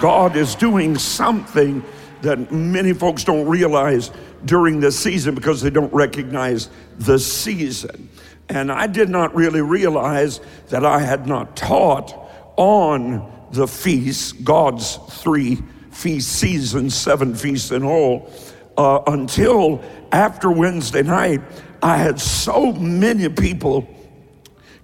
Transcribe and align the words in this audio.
God 0.00 0.36
is 0.36 0.54
doing 0.54 0.98
something 0.98 1.82
that 2.22 2.52
many 2.52 2.92
folks 2.92 3.24
don't 3.24 3.48
realize 3.48 4.10
during 4.44 4.80
the 4.80 4.92
season 4.92 5.34
because 5.34 5.62
they 5.62 5.70
don't 5.70 5.92
recognize 5.92 6.68
the 6.98 7.18
season. 7.18 8.08
And 8.48 8.72
I 8.72 8.86
did 8.86 9.08
not 9.08 9.34
really 9.34 9.60
realize 9.60 10.40
that 10.68 10.84
I 10.84 11.00
had 11.00 11.26
not 11.26 11.56
taught 11.56 12.14
on 12.56 13.30
the 13.52 13.66
feasts, 13.66 14.32
God's 14.32 14.96
three 15.10 15.58
feast 15.90 16.28
seasons, 16.28 16.94
seven 16.94 17.34
feasts 17.34 17.70
in 17.70 17.82
all, 17.82 18.30
uh, 18.76 19.02
until 19.06 19.82
after 20.12 20.50
Wednesday 20.50 21.02
night. 21.02 21.42
I 21.82 21.96
had 21.96 22.20
so 22.20 22.72
many 22.72 23.28
people 23.28 23.88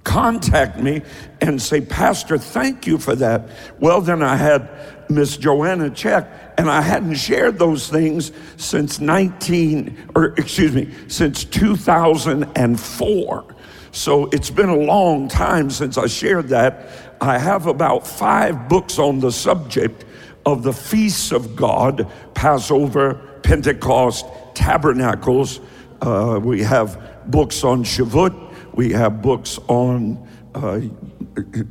contact 0.04 0.78
me 0.78 1.02
and 1.40 1.60
say, 1.60 1.80
Pastor, 1.80 2.38
thank 2.38 2.86
you 2.86 2.98
for 2.98 3.16
that. 3.16 3.48
Well, 3.80 4.00
then 4.00 4.22
I 4.22 4.36
had 4.36 4.68
Miss 5.14 5.36
Joanna 5.36 5.90
check, 5.90 6.54
and 6.58 6.70
I 6.70 6.80
hadn't 6.80 7.14
shared 7.14 7.58
those 7.58 7.88
things 7.88 8.32
since 8.56 9.00
19, 9.00 10.10
or 10.14 10.34
excuse 10.36 10.74
me, 10.74 10.92
since 11.08 11.44
2004. 11.44 13.54
So 13.92 14.26
it's 14.26 14.50
been 14.50 14.68
a 14.68 14.76
long 14.76 15.28
time 15.28 15.70
since 15.70 15.96
I 15.96 16.06
shared 16.06 16.48
that. 16.48 16.88
I 17.20 17.38
have 17.38 17.66
about 17.66 18.06
five 18.06 18.68
books 18.68 18.98
on 18.98 19.20
the 19.20 19.30
subject 19.30 20.04
of 20.44 20.62
the 20.62 20.72
feasts 20.72 21.32
of 21.32 21.56
God 21.56 22.10
Passover, 22.34 23.14
Pentecost, 23.42 24.26
Tabernacles. 24.54 25.60
Uh, 26.02 26.40
we 26.42 26.62
have 26.62 27.30
books 27.30 27.64
on 27.64 27.84
Shavuot, 27.84 28.74
we 28.74 28.92
have 28.92 29.22
books 29.22 29.58
on 29.68 30.28
uh, 30.54 30.80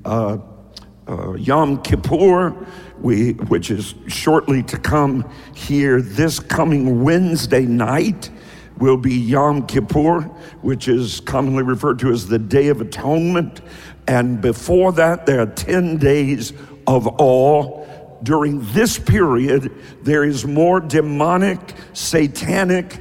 uh, 0.06 0.38
uh, 1.08 1.34
Yom 1.34 1.82
Kippur, 1.84 2.56
we, 3.04 3.34
which 3.34 3.70
is 3.70 3.94
shortly 4.08 4.64
to 4.64 4.78
come 4.78 5.30
here 5.54 6.02
this 6.02 6.40
coming 6.40 7.04
Wednesday 7.04 7.66
night 7.66 8.30
will 8.78 8.98
be 8.98 9.14
Yom 9.14 9.68
Kippur, 9.68 10.22
which 10.62 10.88
is 10.88 11.20
commonly 11.20 11.64
referred 11.64 12.00
to 12.00 12.12
as 12.12 12.28
the 12.28 12.40
Day 12.40 12.70
of 12.70 12.82
Atonement. 12.82 13.62
And 14.08 14.42
before 14.42 14.94
that, 14.94 15.26
there 15.26 15.42
are 15.42 15.46
10 15.46 15.98
days 15.98 16.54
of 16.88 17.08
awe. 17.20 17.86
During 18.24 18.62
this 18.72 18.98
period, 18.98 19.72
there 20.02 20.24
is 20.24 20.46
more 20.46 20.80
demonic, 20.80 21.60
satanic 21.92 23.00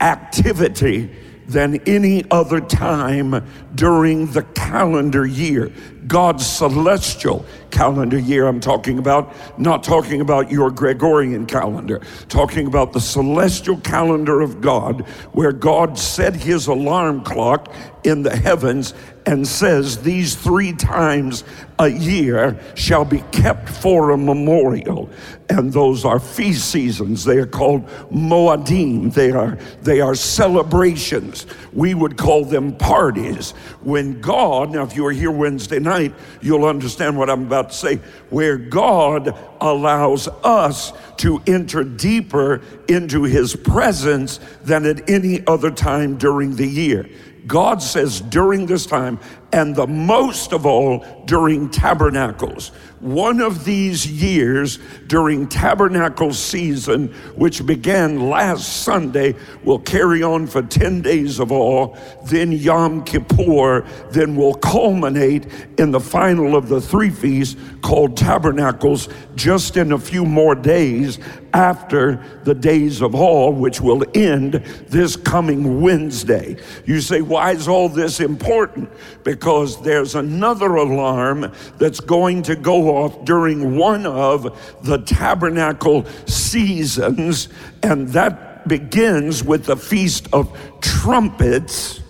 activity 0.00 1.10
than 1.48 1.76
any 1.86 2.24
other 2.30 2.60
time 2.60 3.44
during 3.74 4.26
the 4.26 4.42
calendar 4.42 5.26
year. 5.26 5.72
God's 6.06 6.46
celestial 6.46 7.44
calendar 7.70 8.18
year, 8.18 8.46
I'm 8.46 8.60
talking 8.60 8.98
about, 8.98 9.34
not 9.58 9.82
talking 9.82 10.20
about 10.20 10.50
your 10.50 10.70
Gregorian 10.70 11.46
calendar, 11.46 12.00
talking 12.28 12.66
about 12.66 12.92
the 12.92 13.00
celestial 13.00 13.78
calendar 13.78 14.40
of 14.40 14.60
God, 14.60 15.02
where 15.32 15.52
God 15.52 15.98
set 15.98 16.34
his 16.34 16.66
alarm 16.66 17.22
clock 17.22 17.72
in 18.04 18.22
the 18.22 18.36
heavens 18.36 18.94
and 19.26 19.46
says, 19.46 20.02
These 20.02 20.34
three 20.34 20.72
times 20.72 21.44
a 21.78 21.88
year 21.88 22.58
shall 22.74 23.04
be 23.04 23.20
kept 23.32 23.68
for 23.68 24.10
a 24.10 24.18
memorial. 24.18 25.10
And 25.48 25.72
those 25.72 26.04
are 26.04 26.18
feast 26.18 26.70
seasons. 26.70 27.24
They 27.24 27.38
are 27.38 27.46
called 27.46 27.86
Moadim. 28.10 29.12
They 29.12 29.30
are, 29.30 29.58
they 29.82 30.00
are 30.00 30.14
celebrations. 30.14 31.46
We 31.72 31.94
would 31.94 32.16
call 32.16 32.44
them 32.44 32.76
parties. 32.76 33.50
When 33.82 34.20
God, 34.20 34.72
now 34.72 34.84
if 34.84 34.96
you 34.96 35.04
were 35.04 35.12
here 35.12 35.30
Wednesday 35.30 35.80
night, 35.80 36.14
you'll 36.40 36.64
understand 36.64 37.18
what 37.18 37.28
I'm 37.28 37.46
about 37.46 37.70
to 37.70 37.74
say, 37.74 37.96
where 38.30 38.56
God 38.56 39.36
allows 39.60 40.28
us 40.28 40.92
to 41.18 41.42
enter 41.46 41.84
deeper 41.84 42.62
into 42.88 43.24
his 43.24 43.56
presence 43.56 44.38
than 44.62 44.86
at 44.86 45.08
any 45.10 45.46
other 45.46 45.70
time 45.70 46.16
during 46.16 46.56
the 46.56 46.66
year. 46.66 47.08
God 47.46 47.82
says 47.82 48.20
during 48.20 48.66
this 48.66 48.86
time, 48.86 49.18
and 49.54 49.76
the 49.76 49.86
most 49.86 50.52
of 50.52 50.66
all 50.66 50.98
during 51.26 51.70
tabernacles. 51.70 52.72
One 52.98 53.40
of 53.40 53.64
these 53.64 54.04
years 54.04 54.80
during 55.06 55.46
tabernacle 55.46 56.32
season, 56.32 57.08
which 57.36 57.64
began 57.64 58.28
last 58.28 58.82
Sunday, 58.82 59.36
will 59.62 59.78
carry 59.78 60.24
on 60.24 60.48
for 60.48 60.60
10 60.60 61.02
days 61.02 61.38
of 61.38 61.52
awe, 61.52 61.94
then 62.24 62.50
Yom 62.50 63.04
Kippur, 63.04 63.86
then 64.10 64.34
will 64.34 64.54
culminate 64.54 65.46
in 65.78 65.92
the 65.92 66.00
final 66.00 66.56
of 66.56 66.68
the 66.68 66.80
three 66.80 67.10
feasts 67.10 67.54
called 67.80 68.16
tabernacles 68.16 69.08
just 69.36 69.76
in 69.76 69.92
a 69.92 69.98
few 69.98 70.24
more 70.24 70.56
days 70.56 71.20
after 71.52 72.24
the 72.42 72.54
days 72.54 73.00
of 73.00 73.14
awe, 73.14 73.50
which 73.50 73.80
will 73.80 74.02
end 74.14 74.54
this 74.88 75.14
coming 75.14 75.80
Wednesday. 75.80 76.56
You 76.86 77.00
say, 77.00 77.20
why 77.20 77.52
is 77.52 77.68
all 77.68 77.88
this 77.88 78.18
important? 78.18 78.90
Because 79.22 79.43
there's 79.82 80.14
another 80.14 80.74
alarm 80.74 81.52
that's 81.78 82.00
going 82.00 82.42
to 82.44 82.56
go 82.56 82.96
off 82.96 83.24
during 83.24 83.76
one 83.76 84.06
of 84.06 84.58
the 84.82 84.98
tabernacle 84.98 86.04
seasons, 86.26 87.48
and 87.82 88.08
that 88.08 88.66
begins 88.66 89.44
with 89.44 89.66
the 89.66 89.76
Feast 89.76 90.28
of 90.32 90.58
Trumpets. 90.80 92.00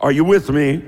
Are 0.00 0.12
you 0.12 0.24
with 0.24 0.50
me? 0.50 0.84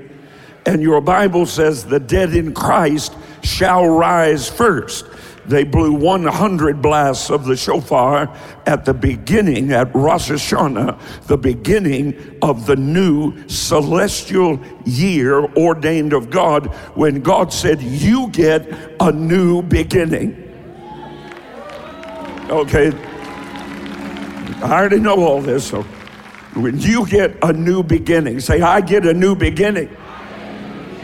And 0.65 0.81
your 0.81 0.99
Bible 0.99 1.45
says 1.45 1.85
the 1.85 1.99
dead 1.99 2.33
in 2.33 2.53
Christ 2.53 3.15
shall 3.41 3.87
rise 3.87 4.49
first. 4.49 5.05
They 5.47 5.63
blew 5.63 5.93
100 5.93 6.81
blasts 6.81 7.29
of 7.29 7.45
the 7.45 7.55
shofar 7.55 8.35
at 8.65 8.85
the 8.85 8.93
beginning, 8.93 9.71
at 9.71 9.93
Rosh 9.93 10.31
Hashanah, 10.31 11.27
the 11.27 11.37
beginning 11.37 12.37
of 12.41 12.65
the 12.65 12.75
new 12.75 13.47
celestial 13.47 14.59
year 14.85 15.43
ordained 15.55 16.13
of 16.13 16.29
God, 16.29 16.67
when 16.95 17.21
God 17.21 17.53
said, 17.53 17.81
You 17.81 18.29
get 18.29 18.67
a 18.99 19.11
new 19.11 19.61
beginning. 19.61 20.41
Okay, 22.49 22.91
I 24.63 24.71
already 24.71 24.99
know 24.99 25.23
all 25.23 25.41
this, 25.41 25.67
so 25.67 25.83
when 26.55 26.79
you 26.79 27.05
get 27.05 27.37
a 27.43 27.51
new 27.51 27.83
beginning, 27.83 28.39
say, 28.39 28.61
I 28.61 28.81
get 28.81 29.05
a 29.05 29.13
new 29.13 29.35
beginning. 29.35 29.95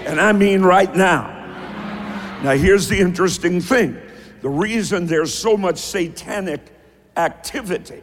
And 0.05 0.19
I 0.19 0.31
mean 0.31 0.61
right 0.61 0.93
now. 0.95 1.37
Now, 2.43 2.53
here's 2.53 2.87
the 2.87 2.99
interesting 2.99 3.61
thing 3.61 4.01
the 4.41 4.49
reason 4.49 5.05
there's 5.05 5.33
so 5.33 5.55
much 5.55 5.77
satanic 5.77 6.61
activity, 7.17 8.01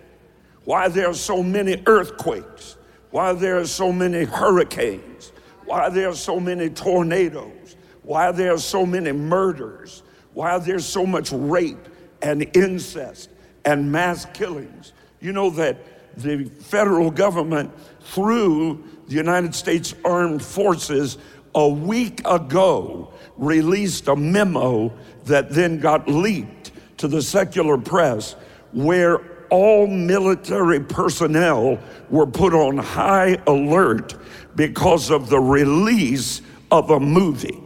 why 0.65 0.88
there 0.88 1.09
are 1.09 1.15
so 1.15 1.43
many 1.43 1.82
earthquakes, 1.87 2.76
why 3.10 3.32
there 3.32 3.59
are 3.59 3.66
so 3.66 3.93
many 3.93 4.25
hurricanes, 4.25 5.32
why 5.65 5.88
there 5.88 6.09
are 6.09 6.15
so 6.15 6.38
many 6.38 6.71
tornadoes, 6.71 7.77
why 8.03 8.32
there 8.32 8.54
are 8.54 8.59
so 8.59 8.87
many 8.87 9.12
murders, 9.12 10.03
why 10.34 10.59
there's 10.59 10.87
so 10.87 11.04
much 11.04 11.32
rape 11.32 11.88
and 12.22 12.48
incest 12.54 13.31
and 13.65 13.91
mass 13.91 14.27
killings. 14.32 14.93
You 15.21 15.32
know 15.32 15.50
that 15.50 16.16
the 16.16 16.44
federal 16.44 17.10
government, 17.10 17.72
through 18.00 18.84
the 19.09 19.15
United 19.15 19.54
States 19.54 19.94
Armed 20.04 20.43
Forces, 20.43 21.19
a 21.54 21.69
week 21.69 22.20
ago 22.25 23.12
released 23.36 24.09
a 24.09 24.16
memo 24.16 24.92
that 25.25 25.50
then 25.50 25.78
got 25.78 26.09
leaked 26.09 26.72
to 26.98 27.09
the 27.09 27.22
secular 27.22 27.78
press 27.78 28.34
where 28.72 29.20
all 29.50 29.86
military 29.86 30.81
personnel 30.81 31.78
were 32.10 32.26
put 32.26 32.53
on 32.53 32.76
high 32.76 33.38
alert 33.47 34.14
because 34.56 35.10
of 35.10 35.31
the 35.31 35.38
release 35.38 36.42
of 36.70 36.91
a 36.91 37.00
movie. 37.00 37.59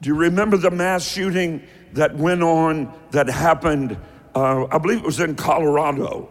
Do 0.00 0.08
you 0.08 0.14
remember 0.14 0.56
the 0.56 0.70
mass 0.70 1.06
shooting 1.06 1.62
that 1.92 2.16
went 2.16 2.42
on 2.42 2.90
that 3.10 3.28
happened? 3.28 3.98
Uh, 4.34 4.66
I 4.70 4.78
believe 4.78 4.98
it 4.98 5.04
was 5.04 5.20
in 5.20 5.34
Colorado 5.34 6.30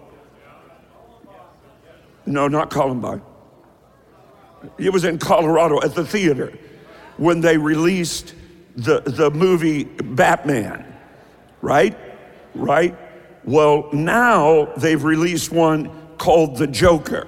no, 2.29 2.47
not 2.47 2.69
Columbine. 2.69 3.21
It 4.77 4.91
was 4.91 5.03
in 5.03 5.17
Colorado 5.17 5.81
at 5.81 5.95
the 5.95 6.05
theater 6.05 6.53
when 7.17 7.41
they 7.41 7.57
released 7.57 8.33
the, 8.75 9.01
the 9.01 9.31
movie 9.31 9.83
Batman, 9.83 10.85
right? 11.61 11.97
Right? 12.53 12.97
Well, 13.43 13.89
now 13.91 14.65
they've 14.77 15.03
released 15.03 15.51
one 15.51 15.91
called 16.17 16.57
The 16.57 16.67
Joker. 16.67 17.27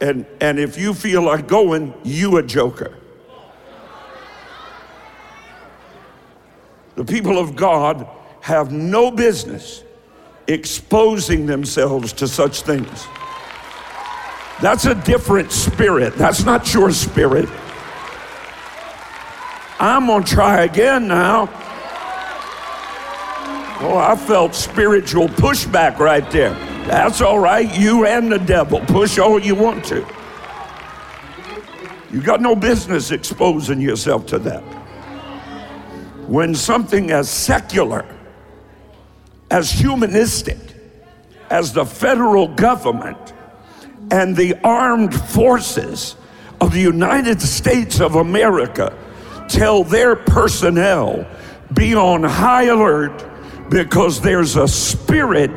And, 0.00 0.26
and 0.40 0.58
if 0.58 0.78
you 0.78 0.94
feel 0.94 1.22
like 1.22 1.48
going, 1.48 1.94
you 2.04 2.36
a 2.36 2.42
joker. 2.42 2.98
The 6.96 7.04
people 7.04 7.38
of 7.38 7.56
God 7.56 8.06
have 8.40 8.70
no 8.70 9.10
business 9.10 9.82
exposing 10.46 11.46
themselves 11.46 12.12
to 12.14 12.28
such 12.28 12.62
things. 12.62 13.06
That's 14.60 14.86
a 14.86 14.94
different 14.94 15.52
spirit. 15.52 16.14
That's 16.14 16.44
not 16.44 16.72
your 16.72 16.90
spirit. 16.92 17.48
I'm 19.80 20.06
going 20.06 20.24
to 20.24 20.30
try 20.30 20.62
again 20.62 21.08
now. 21.08 21.50
Oh, 23.80 23.98
I 23.98 24.16
felt 24.16 24.54
spiritual 24.54 25.28
pushback 25.28 25.98
right 25.98 26.28
there. 26.30 26.54
That's 26.86 27.20
all 27.20 27.38
right. 27.38 27.78
You 27.78 28.06
and 28.06 28.32
the 28.32 28.38
devil. 28.38 28.80
Push 28.80 29.18
all 29.18 29.38
you 29.38 29.54
want 29.54 29.84
to. 29.86 30.06
You 32.10 32.22
got 32.22 32.40
no 32.40 32.54
business 32.54 33.10
exposing 33.10 33.80
yourself 33.80 34.24
to 34.26 34.38
that. 34.38 34.62
When 36.28 36.54
something 36.54 37.10
as 37.10 37.28
secular, 37.28 38.06
as 39.50 39.70
humanistic, 39.70 40.58
as 41.50 41.72
the 41.72 41.84
federal 41.84 42.48
government 42.48 43.33
and 44.10 44.36
the 44.36 44.54
armed 44.62 45.14
forces 45.14 46.16
of 46.60 46.72
the 46.72 46.80
United 46.80 47.40
States 47.40 48.00
of 48.00 48.14
America 48.14 48.96
tell 49.48 49.84
their 49.84 50.16
personnel 50.16 51.26
be 51.72 51.94
on 51.94 52.22
high 52.22 52.64
alert 52.64 53.24
because 53.70 54.20
there's 54.20 54.56
a 54.56 54.68
spirit 54.68 55.50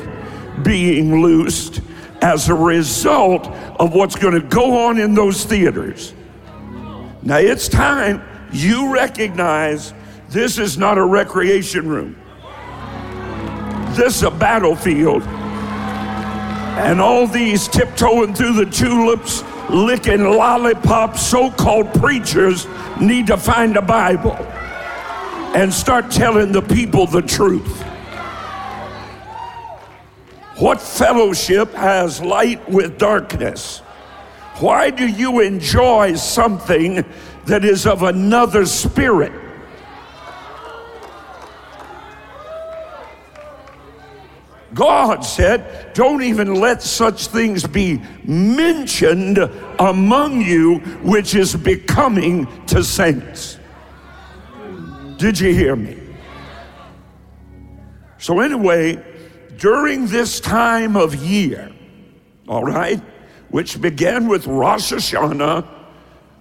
being 0.62 1.22
loosed 1.22 1.80
as 2.20 2.48
a 2.48 2.54
result 2.54 3.46
of 3.78 3.94
what's 3.94 4.16
going 4.16 4.34
to 4.34 4.46
go 4.48 4.86
on 4.86 4.98
in 4.98 5.14
those 5.14 5.44
theaters. 5.44 6.14
Now 7.22 7.38
it's 7.38 7.68
time 7.68 8.22
you 8.52 8.92
recognize 8.92 9.92
this 10.30 10.58
is 10.58 10.76
not 10.76 10.98
a 10.98 11.04
recreation 11.04 11.88
room. 11.88 12.16
This 13.96 14.16
is 14.16 14.22
a 14.22 14.30
battlefield. 14.30 15.22
And 16.78 17.00
all 17.00 17.26
these 17.26 17.66
tiptoeing 17.66 18.34
through 18.34 18.52
the 18.52 18.64
tulips, 18.64 19.42
licking 19.68 20.22
lollipops, 20.22 21.26
so 21.26 21.50
called 21.50 21.92
preachers 21.94 22.68
need 23.00 23.26
to 23.26 23.36
find 23.36 23.76
a 23.76 23.82
Bible 23.82 24.36
and 25.56 25.74
start 25.74 26.08
telling 26.10 26.52
the 26.52 26.62
people 26.62 27.06
the 27.06 27.20
truth. 27.20 27.82
What 30.58 30.80
fellowship 30.80 31.72
has 31.72 32.20
light 32.20 32.68
with 32.68 32.96
darkness? 32.96 33.80
Why 34.60 34.90
do 34.90 35.06
you 35.06 35.40
enjoy 35.40 36.14
something 36.14 37.04
that 37.46 37.64
is 37.64 37.86
of 37.86 38.04
another 38.04 38.66
spirit? 38.66 39.47
God 44.74 45.24
said, 45.24 45.94
Don't 45.94 46.22
even 46.22 46.54
let 46.54 46.82
such 46.82 47.28
things 47.28 47.66
be 47.66 48.02
mentioned 48.24 49.38
among 49.78 50.42
you, 50.42 50.78
which 51.02 51.34
is 51.34 51.56
becoming 51.56 52.46
to 52.66 52.84
saints. 52.84 53.58
Did 55.16 55.40
you 55.40 55.54
hear 55.54 55.74
me? 55.74 55.96
So, 58.18 58.40
anyway, 58.40 59.02
during 59.56 60.06
this 60.06 60.40
time 60.40 60.96
of 60.96 61.14
year, 61.14 61.72
all 62.46 62.64
right, 62.64 63.00
which 63.50 63.80
began 63.80 64.28
with 64.28 64.46
Rosh 64.46 64.92
Hashanah, 64.92 65.66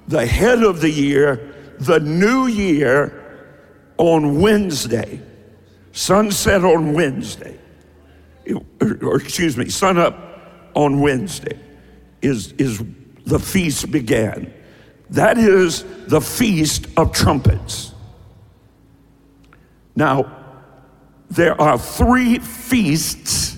the 0.07 0.25
head 0.25 0.63
of 0.63 0.81
the 0.81 0.89
year, 0.89 1.75
the 1.80 2.00
new 2.00 2.47
year 2.47 3.23
on 3.97 4.41
Wednesday, 4.41 5.21
sunset 5.91 6.63
on 6.63 6.94
Wednesday, 6.94 7.59
or 8.79 9.17
excuse 9.17 9.57
me, 9.57 9.69
sun 9.69 9.97
up 9.97 10.71
on 10.73 10.99
Wednesday 10.99 11.59
is, 12.21 12.53
is 12.53 12.81
the 13.25 13.39
feast 13.39 13.91
began. 13.91 14.53
That 15.09 15.38
is 15.38 15.85
the 16.07 16.21
Feast 16.21 16.88
of 16.97 17.13
Trumpets. 17.13 17.94
Now, 19.95 20.33
there 21.29 21.59
are 21.59 21.77
three 21.77 22.39
feasts 22.39 23.57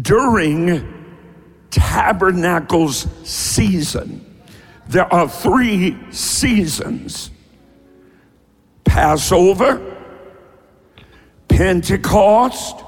during 0.00 1.16
Tabernacles 1.70 3.06
season. 3.24 4.26
There 4.88 5.12
are 5.12 5.28
three 5.28 5.96
seasons 6.12 7.30
Passover, 8.84 9.80
Pentecost. 11.46 12.84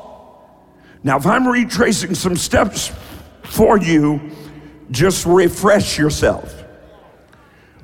Now, 1.05 1.17
if 1.17 1.27
I'm 1.27 1.47
retracing 1.47 2.15
some 2.15 2.37
steps 2.37 2.93
for 3.43 3.79
you, 3.79 4.31
just 4.91 5.27
refresh 5.27 5.99
yourself. 5.99 6.63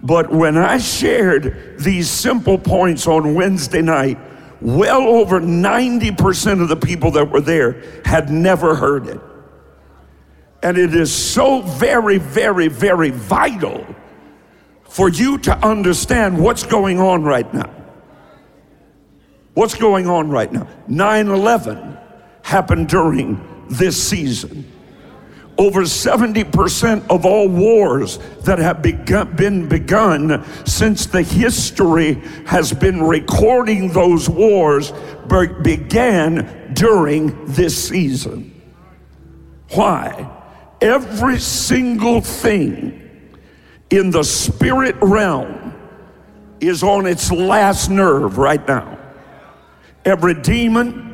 But 0.03 0.31
when 0.31 0.57
I 0.57 0.79
shared 0.79 1.79
these 1.81 2.09
simple 2.09 2.59
points 2.59 3.07
on 3.09 3.35
Wednesday 3.35 3.83
night, 3.83 4.19
well 4.61 5.03
over 5.03 5.41
90% 5.41 6.63
of 6.63 6.69
the 6.69 6.77
people 6.77 7.11
that 7.13 7.31
were 7.31 7.41
there 7.41 7.83
had 8.05 8.31
never 8.31 8.75
heard 8.75 9.09
it. 9.09 9.21
And 10.63 10.77
it 10.77 10.95
is 10.95 11.13
so 11.13 11.63
very, 11.63 12.19
very, 12.19 12.69
very 12.69 13.11
vital 13.11 13.87
for 14.85 15.09
you 15.09 15.39
to 15.39 15.57
understand 15.67 16.39
what's 16.39 16.65
going 16.65 16.99
on 17.01 17.23
right 17.23 17.53
now. 17.53 17.71
What's 19.55 19.75
going 19.75 20.07
on 20.07 20.31
right 20.31 20.53
now? 20.53 20.69
9 20.87 21.29
11 21.29 21.99
happened 22.49 22.89
during 22.89 23.67
this 23.69 24.03
season 24.09 24.65
over 25.59 25.83
70% 25.83 27.11
of 27.11 27.27
all 27.27 27.49
wars 27.49 28.19
that 28.45 28.61
have 28.61 28.81
begun, 28.81 29.35
been 29.35 29.69
begun 29.69 30.45
since 30.65 31.07
the 31.07 31.23
history 31.23 32.15
has 32.47 32.73
been 32.73 33.03
recording 33.03 33.93
those 33.93 34.29
wars 34.31 34.93
began 35.63 36.73
during 36.75 37.45
this 37.47 37.89
season. 37.89 38.55
Why? 39.71 40.31
Every 40.81 41.41
single 41.41 42.21
thing 42.21 43.35
in 43.91 44.13
the 44.13 44.23
spirit 44.23 44.95
realm 45.03 45.75
is 46.61 46.85
on 46.85 47.05
its 47.05 47.33
last 47.33 47.91
nerve 47.91 48.39
right 48.39 48.67
now. 48.67 48.97
Every 50.05 50.35
demon, 50.35 51.08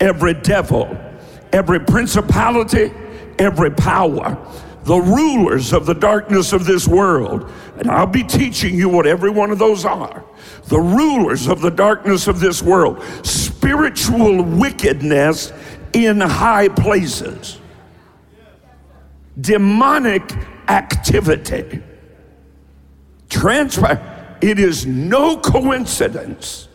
every 0.00 0.34
devil, 0.34 0.96
every 1.52 1.80
principality, 1.80 2.92
every 3.38 3.70
power, 3.70 4.36
the 4.84 4.96
rulers 4.96 5.72
of 5.72 5.84
the 5.84 5.94
darkness 5.94 6.52
of 6.52 6.64
this 6.64 6.86
world. 6.86 7.50
And 7.78 7.90
I'll 7.90 8.06
be 8.06 8.22
teaching 8.22 8.74
you 8.74 8.88
what 8.88 9.06
every 9.06 9.30
one 9.30 9.50
of 9.50 9.58
those 9.58 9.84
are. 9.84 10.24
The 10.68 10.80
rulers 10.80 11.48
of 11.48 11.60
the 11.60 11.70
darkness 11.70 12.28
of 12.28 12.40
this 12.40 12.62
world, 12.62 13.02
spiritual 13.26 14.42
wickedness 14.42 15.52
in 15.92 16.20
high 16.20 16.68
places, 16.68 17.58
demonic 19.40 20.32
activity. 20.68 21.82
Transfer. 23.28 24.12
It 24.40 24.58
is 24.58 24.86
no 24.86 25.38
coincidence, 25.38 26.68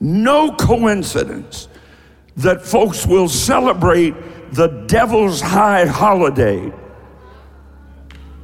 no 0.00 0.52
coincidence 0.52 1.68
that 2.36 2.64
folks 2.64 3.06
will 3.06 3.28
celebrate 3.28 4.14
the 4.52 4.68
devil's 4.86 5.40
high 5.40 5.86
holiday, 5.86 6.72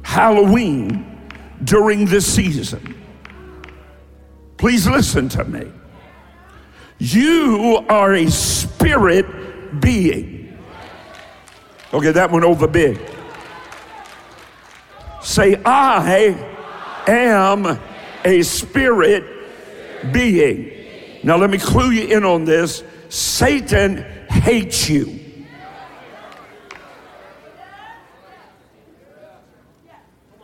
Halloween, 0.01 1.29
during 1.63 2.05
this 2.05 2.31
season. 2.31 2.95
Please 4.57 4.87
listen 4.87 5.29
to 5.29 5.43
me. 5.45 5.71
You 6.99 7.85
are 7.89 8.13
a 8.13 8.29
spirit 8.29 9.81
being. 9.81 10.57
Okay, 11.93 12.11
that 12.11 12.31
went 12.31 12.45
over 12.45 12.67
big. 12.67 12.99
Say, 15.21 15.61
I 15.63 16.35
am 17.07 17.79
a 18.25 18.41
spirit 18.41 19.23
being. 20.11 20.71
Now, 21.23 21.37
let 21.37 21.49
me 21.49 21.57
clue 21.57 21.91
you 21.91 22.15
in 22.15 22.25
on 22.25 22.45
this. 22.45 22.83
Satan 23.13 23.97
hates 24.27 24.89
you. 24.89 25.19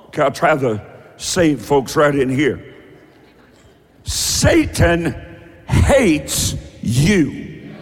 Okay, 0.06 0.22
I'll 0.22 0.32
try 0.32 0.56
to 0.56 0.80
save 1.18 1.66
folks 1.66 1.96
right 1.96 2.14
in 2.14 2.30
here. 2.30 2.76
Satan 4.04 5.16
hates 5.68 6.54
you. 6.84 7.74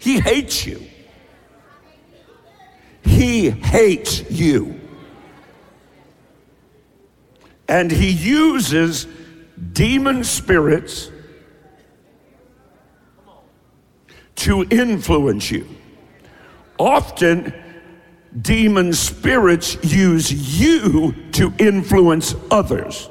He 0.00 0.18
hates 0.18 0.66
you. 0.66 0.84
He 3.04 3.50
hates 3.50 4.28
you. 4.28 4.80
And 7.68 7.92
he 7.92 8.10
uses 8.10 9.06
demon 9.72 10.24
spirits 10.24 11.12
to 14.36 14.64
influence 14.70 15.50
you. 15.50 15.66
Often, 16.78 17.52
demon 18.40 18.92
spirits 18.92 19.76
use 19.84 20.60
you 20.60 21.14
to 21.32 21.52
influence 21.58 22.34
others. 22.50 23.08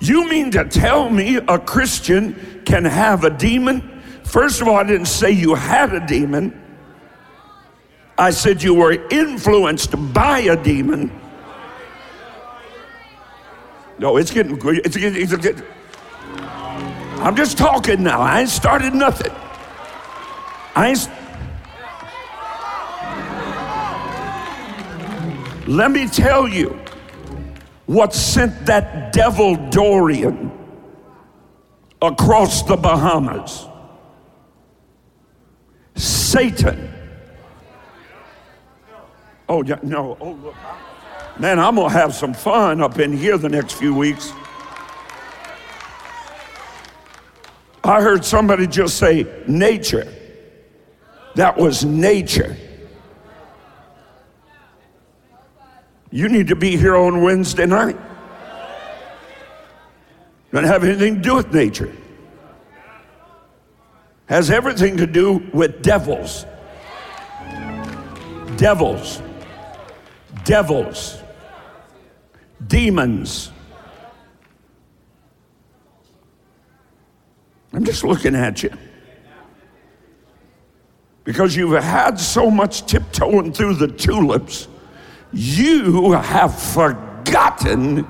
You 0.00 0.28
mean 0.28 0.50
to 0.52 0.64
tell 0.64 1.08
me 1.10 1.36
a 1.36 1.58
Christian 1.58 2.62
can 2.64 2.84
have 2.84 3.24
a 3.24 3.30
demon? 3.30 4.02
First 4.24 4.60
of 4.60 4.68
all, 4.68 4.76
I 4.76 4.84
didn't 4.84 5.06
say 5.06 5.30
you 5.30 5.54
had 5.54 5.94
a 5.94 6.04
demon. 6.04 6.60
I 8.18 8.30
said 8.30 8.62
you 8.62 8.74
were 8.74 8.92
influenced 9.10 9.94
by 10.12 10.40
a 10.40 10.56
demon. 10.62 11.10
No, 13.98 14.16
it's 14.16 14.30
getting. 14.30 14.58
It's, 14.62 14.96
it's, 14.96 15.62
I'm 17.22 17.36
just 17.36 17.56
talking 17.56 18.02
now. 18.02 18.20
I 18.20 18.40
ain't 18.40 18.48
started 18.48 18.94
nothing. 18.94 19.32
I 20.74 20.88
ain't. 20.88 21.08
Let 25.68 25.92
me 25.92 26.08
tell 26.08 26.48
you 26.48 26.78
what 27.86 28.12
sent 28.12 28.66
that 28.66 29.12
devil 29.12 29.54
Dorian 29.70 30.50
across 32.00 32.64
the 32.64 32.76
Bahamas. 32.76 33.66
Satan. 35.94 36.92
Oh, 39.48 39.62
yeah, 39.62 39.78
no. 39.84 40.16
Oh, 40.20 40.32
look. 40.32 40.54
Man, 41.38 41.60
I'm 41.60 41.76
going 41.76 41.88
to 41.88 41.96
have 41.96 42.14
some 42.14 42.34
fun 42.34 42.80
up 42.80 42.98
in 42.98 43.16
here 43.16 43.38
the 43.38 43.48
next 43.48 43.74
few 43.74 43.94
weeks. 43.94 44.32
I 47.84 48.00
heard 48.00 48.24
somebody 48.24 48.66
just 48.66 48.96
say 48.96 49.26
nature. 49.46 50.12
That 51.34 51.56
was 51.56 51.84
nature. 51.84 52.56
You 56.10 56.28
need 56.28 56.48
to 56.48 56.56
be 56.56 56.76
here 56.76 56.94
on 56.94 57.22
Wednesday 57.22 57.66
night. 57.66 57.96
Doesn't 60.52 60.68
have 60.68 60.84
anything 60.84 61.16
to 61.16 61.20
do 61.22 61.34
with 61.36 61.52
nature. 61.54 61.92
Has 64.26 64.50
everything 64.50 64.98
to 64.98 65.06
do 65.06 65.50
with 65.52 65.82
devils. 65.82 66.44
Devils. 68.56 69.22
Devils. 70.44 71.22
Demons. 72.66 73.50
I'm 77.72 77.84
just 77.84 78.04
looking 78.04 78.34
at 78.34 78.62
you. 78.62 78.70
Because 81.24 81.54
you've 81.54 81.82
had 81.82 82.18
so 82.18 82.50
much 82.50 82.86
tiptoeing 82.86 83.52
through 83.52 83.74
the 83.74 83.88
tulips 83.88 84.68
you 85.32 86.12
have 86.12 86.60
forgotten 86.60 88.06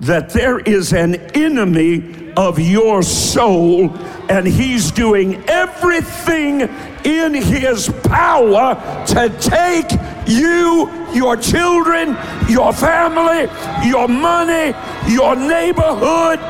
that 0.00 0.30
there 0.30 0.58
is 0.58 0.92
an 0.92 1.14
enemy 1.34 2.32
of 2.36 2.58
your 2.58 3.02
soul, 3.02 3.88
and 4.28 4.46
he's 4.46 4.90
doing 4.90 5.42
everything 5.48 6.62
in 7.04 7.32
his 7.32 7.88
power 8.02 8.74
to 9.06 9.28
take 9.40 9.90
you, 10.26 10.90
your 11.14 11.36
children, 11.36 12.14
your 12.46 12.74
family, 12.74 13.48
your 13.88 14.06
money, 14.06 14.74
your 15.08 15.34
neighborhood. 15.34 16.40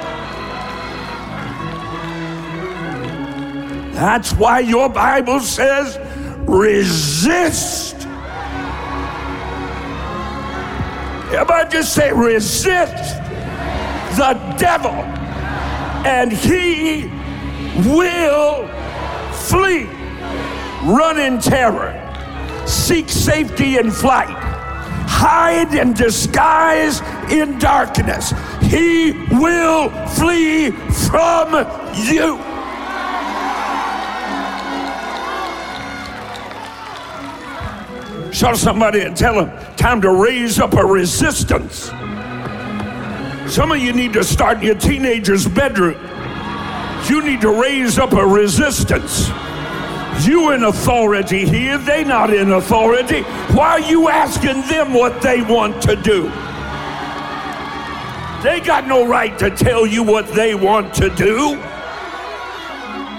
That's 3.97 4.33
why 4.35 4.61
your 4.61 4.89
Bible 4.89 5.41
says 5.41 5.99
resist 6.49 7.97
Everybody 11.37 11.71
just 11.71 11.93
say, 11.93 12.13
resist 12.13 13.17
the 14.17 14.55
devil, 14.59 14.93
and 16.07 16.33
he 16.33 17.11
will 17.91 18.69
flee. 19.33 19.85
Run 20.85 21.19
in 21.19 21.41
terror, 21.41 21.93
seek 22.65 23.09
safety 23.09 23.77
in 23.77 23.91
flight, 23.91 24.29
hide 25.09 25.75
and 25.75 25.97
disguise 25.97 27.01
in 27.31 27.59
darkness. 27.59 28.33
He 28.63 29.11
will 29.33 29.91
flee 30.07 30.71
from 30.71 31.67
you. 32.07 32.56
Show 38.37 38.53
somebody 38.53 39.01
and 39.01 39.17
tell 39.17 39.35
them, 39.47 39.77
time 39.77 40.03
to 40.03 40.11
raise 40.11 40.61
up 40.61 40.75
a 40.75 40.85
resistance. 40.85 41.87
Some 43.51 43.73
of 43.73 43.79
you 43.79 43.95
need 43.95 44.13
to 44.13 44.23
start 44.23 44.59
in 44.59 44.65
your 44.65 44.75
teenager's 44.75 45.49
bedroom. 45.49 45.97
You 47.09 47.23
need 47.23 47.41
to 47.41 47.51
raise 47.51 47.99
up 47.99 48.13
a 48.13 48.27
resistance. 48.27 49.31
You 50.27 50.51
in 50.51 50.65
authority 50.65 51.47
here, 51.47 51.79
they 51.79 52.05
not 52.05 52.31
in 52.31 52.53
authority. 52.53 53.23
Why 53.55 53.71
are 53.71 53.81
you 53.81 54.11
asking 54.11 54.61
them 54.69 54.93
what 54.93 55.23
they 55.23 55.41
want 55.41 55.81
to 55.85 55.97
do? 55.97 56.25
They 58.43 58.61
got 58.61 58.87
no 58.87 59.07
right 59.07 59.39
to 59.39 59.49
tell 59.49 59.87
you 59.87 60.03
what 60.03 60.29
they 60.29 60.55
want 60.55 60.93
to 60.97 61.09
do. 61.09 61.55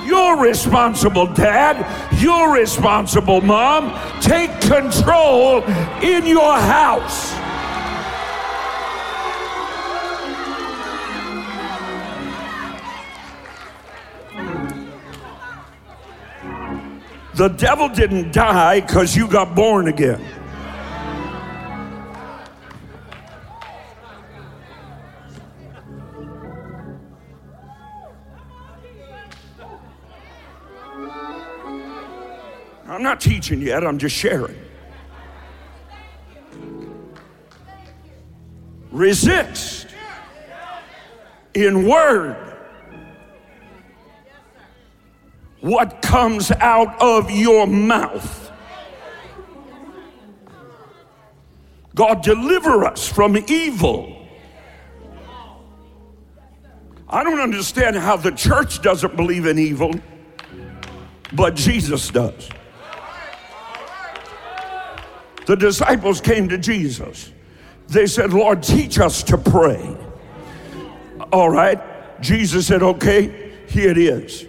You're 0.08 0.38
responsible, 0.38 1.28
Dad. 1.28 1.86
You're 2.22 2.54
responsible, 2.54 3.42
Mom. 3.42 3.94
Take 4.22 4.62
control 4.62 5.64
in 6.02 6.26
your 6.26 6.58
house. 6.58 7.34
The 17.36 17.50
devil 17.50 17.90
didn't 17.90 18.32
die 18.32 18.80
because 18.80 19.16
you 19.16 19.28
got 19.28 19.56
born 19.56 19.90
again. 19.90 20.37
I'm 32.98 33.04
not 33.04 33.22
teaching 33.22 33.62
yet, 33.62 33.86
I'm 33.86 34.00
just 34.00 34.16
sharing. 34.16 34.60
Resist 38.90 39.86
in 41.54 41.88
word 41.88 42.58
what 45.62 46.02
comes 46.02 46.50
out 46.50 47.00
of 47.00 47.30
your 47.30 47.68
mouth. 47.68 48.52
God, 51.94 52.24
deliver 52.24 52.84
us 52.84 53.08
from 53.08 53.38
evil. 53.48 54.28
I 57.08 57.24
don't 57.24 57.40
understand 57.40 57.96
how 57.96 58.18
the 58.18 58.32
church 58.32 58.82
doesn't 58.82 59.16
believe 59.16 59.46
in 59.46 59.60
evil, 59.60 59.94
but 61.34 61.54
Jesus 61.54 62.10
does. 62.10 62.50
The 65.48 65.56
disciples 65.56 66.20
came 66.20 66.50
to 66.50 66.58
Jesus. 66.58 67.32
They 67.88 68.06
said, 68.06 68.34
Lord, 68.34 68.62
teach 68.62 69.00
us 69.00 69.24
to 69.24 69.38
pray. 69.38 69.96
All 71.32 71.50
right. 71.50 71.82
Jesus 72.22 72.68
said, 72.68 72.84
okay, 72.84 73.54
here 73.70 73.92
it 73.92 73.98
is. 73.98 74.46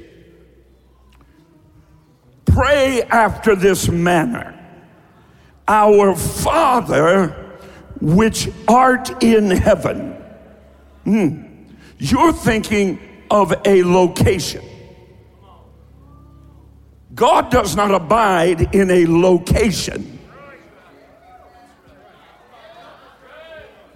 Pray 2.47 3.02
after 3.02 3.55
this 3.55 3.88
manner 3.88 4.59
Our 5.69 6.17
Father, 6.17 7.28
which 8.00 8.49
art 8.67 9.23
in 9.23 9.50
heaven. 9.52 10.17
Hmm. 11.05 11.45
You're 11.99 12.33
thinking 12.33 12.99
of 13.31 13.55
a 13.64 13.85
location. 13.85 14.64
God 17.14 17.52
does 17.52 17.76
not 17.76 17.93
abide 17.93 18.75
in 18.75 18.90
a 18.90 19.07
location. 19.07 20.17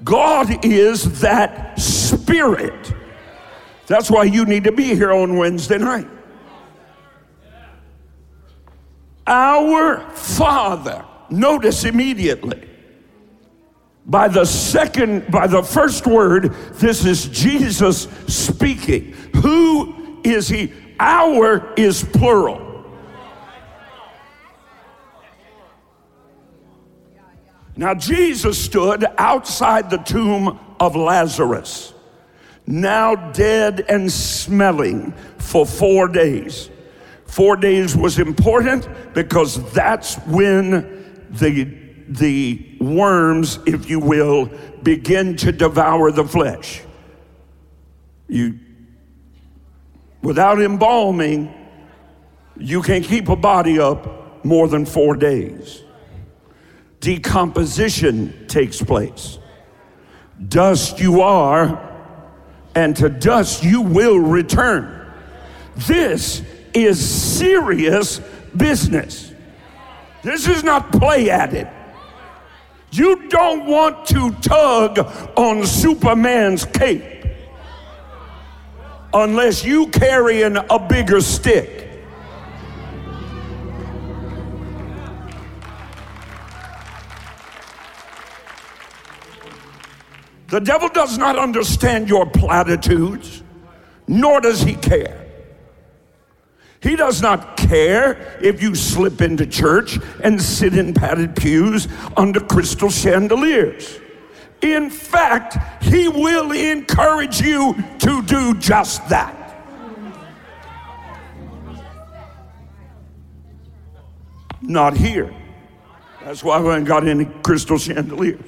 God 0.04 0.64
is 0.64 1.20
that 1.20 1.78
spirit. 1.78 2.92
That's 3.86 4.10
why 4.10 4.24
you 4.24 4.44
need 4.44 4.64
to 4.64 4.72
be 4.72 4.94
here 4.94 5.12
on 5.12 5.36
Wednesday 5.36 5.78
night. 5.78 6.08
Our 9.26 10.00
Father, 10.10 11.04
notice 11.30 11.84
immediately, 11.84 12.68
by 14.04 14.28
the 14.28 14.44
second, 14.44 15.30
by 15.30 15.46
the 15.46 15.62
first 15.62 16.06
word, 16.06 16.52
this 16.74 17.04
is 17.04 17.26
Jesus 17.28 18.08
speaking. 18.26 19.12
Who 19.36 20.20
is 20.24 20.48
he? 20.48 20.72
Our 20.98 21.72
is 21.74 22.02
plural. 22.02 22.71
Now, 27.82 27.94
Jesus 27.94 28.64
stood 28.64 29.04
outside 29.18 29.90
the 29.90 29.96
tomb 29.96 30.56
of 30.78 30.94
Lazarus. 30.94 31.92
now 32.64 33.16
dead 33.32 33.84
and 33.88 34.10
smelling 34.12 35.12
for 35.38 35.66
four 35.66 36.06
days. 36.06 36.70
Four 37.26 37.56
days 37.56 37.96
was 37.96 38.20
important 38.20 38.86
because 39.14 39.60
that's 39.72 40.14
when 40.28 41.26
the, 41.30 41.76
the 42.06 42.76
worms, 42.80 43.58
if 43.66 43.90
you 43.90 43.98
will, 43.98 44.48
begin 44.84 45.34
to 45.38 45.50
devour 45.50 46.12
the 46.12 46.24
flesh. 46.24 46.82
You, 48.28 48.60
without 50.22 50.62
embalming, 50.62 51.52
you 52.56 52.80
can 52.80 53.02
keep 53.02 53.28
a 53.28 53.34
body 53.34 53.80
up 53.80 54.44
more 54.44 54.68
than 54.68 54.86
four 54.86 55.16
days. 55.16 55.82
Decomposition 57.02 58.46
takes 58.46 58.80
place. 58.80 59.40
Dust 60.48 61.00
you 61.00 61.20
are, 61.20 61.90
and 62.76 62.94
to 62.96 63.08
dust 63.08 63.64
you 63.64 63.82
will 63.82 64.18
return. 64.18 65.12
This 65.76 66.42
is 66.72 67.04
serious 67.04 68.20
business. 68.56 69.32
This 70.22 70.46
is 70.46 70.62
not 70.62 70.92
play 70.92 71.28
at 71.28 71.52
it. 71.52 71.66
You 72.92 73.28
don't 73.28 73.66
want 73.66 74.06
to 74.06 74.30
tug 74.40 75.00
on 75.36 75.66
Superman's 75.66 76.64
cape 76.64 77.26
unless 79.12 79.64
you 79.64 79.88
carrying 79.88 80.56
a 80.56 80.78
bigger 80.78 81.20
stick. 81.20 81.81
The 90.52 90.60
devil 90.60 90.90
does 90.90 91.16
not 91.16 91.38
understand 91.38 92.10
your 92.10 92.26
platitudes, 92.26 93.42
nor 94.06 94.38
does 94.38 94.60
he 94.60 94.74
care. 94.74 95.26
He 96.82 96.94
does 96.94 97.22
not 97.22 97.56
care 97.56 98.38
if 98.42 98.60
you 98.60 98.74
slip 98.74 99.22
into 99.22 99.46
church 99.46 99.98
and 100.22 100.38
sit 100.42 100.76
in 100.76 100.92
padded 100.92 101.36
pews 101.36 101.88
under 102.18 102.38
crystal 102.38 102.90
chandeliers. 102.90 103.98
In 104.60 104.90
fact, 104.90 105.56
he 105.84 106.08
will 106.08 106.52
encourage 106.52 107.40
you 107.40 107.74
to 108.00 108.20
do 108.20 108.52
just 108.58 109.08
that. 109.08 109.64
Not 114.60 114.98
here. 114.98 115.34
That's 116.22 116.44
why 116.44 116.60
we 116.60 116.74
ain't 116.74 116.84
got 116.84 117.08
any 117.08 117.24
crystal 117.42 117.78
chandeliers. 117.78 118.38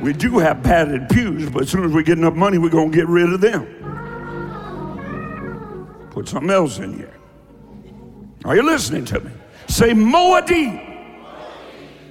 We 0.00 0.12
do 0.12 0.38
have 0.38 0.62
padded 0.62 1.08
pews, 1.08 1.50
but 1.50 1.62
as 1.62 1.70
soon 1.70 1.84
as 1.84 1.92
we 1.92 2.02
get 2.02 2.18
enough 2.18 2.34
money, 2.34 2.58
we're 2.58 2.70
going 2.70 2.90
to 2.90 2.96
get 2.96 3.06
rid 3.08 3.32
of 3.32 3.40
them. 3.40 3.66
Put 6.10 6.28
something 6.28 6.50
else 6.50 6.78
in 6.78 6.94
here. 6.94 7.14
Are 8.44 8.56
you 8.56 8.62
listening 8.62 9.04
to 9.06 9.20
me? 9.20 9.30
Say 9.68 9.90
Moedim. 9.90 10.88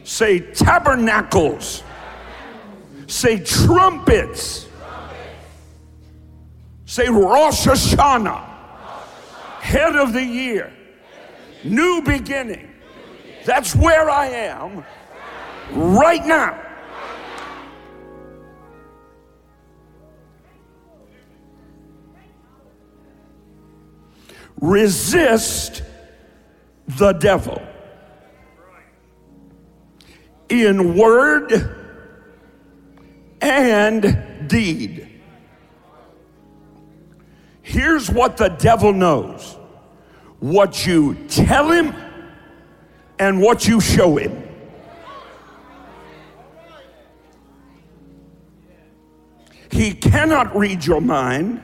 Say 0.03 0.39
tabernacles. 0.39 1.83
Say 3.07 3.39
trumpets. 3.39 4.67
Say 6.85 7.09
Rosh 7.09 7.67
Hashanah. 7.67 8.49
Head 9.59 9.95
of 9.95 10.13
the 10.13 10.23
year. 10.23 10.73
New 11.63 12.01
beginning. 12.01 12.69
That's 13.45 13.75
where 13.75 14.09
I 14.09 14.27
am 14.27 14.83
right 15.71 16.25
now. 16.25 16.70
Resist 24.61 25.81
the 26.87 27.13
devil 27.13 27.61
in 30.49 30.95
word 30.95 31.77
and 33.41 34.47
deed. 34.47 35.07
Here's 37.61 38.09
what 38.09 38.37
the 38.37 38.49
devil 38.49 38.93
knows 38.93 39.57
what 40.39 40.85
you 40.85 41.15
tell 41.27 41.71
him 41.71 41.95
and 43.17 43.41
what 43.41 43.67
you 43.67 43.79
show 43.79 44.17
him. 44.17 44.43
He 49.71 49.93
cannot 49.93 50.55
read 50.55 50.85
your 50.85 50.99
mind 50.99 51.63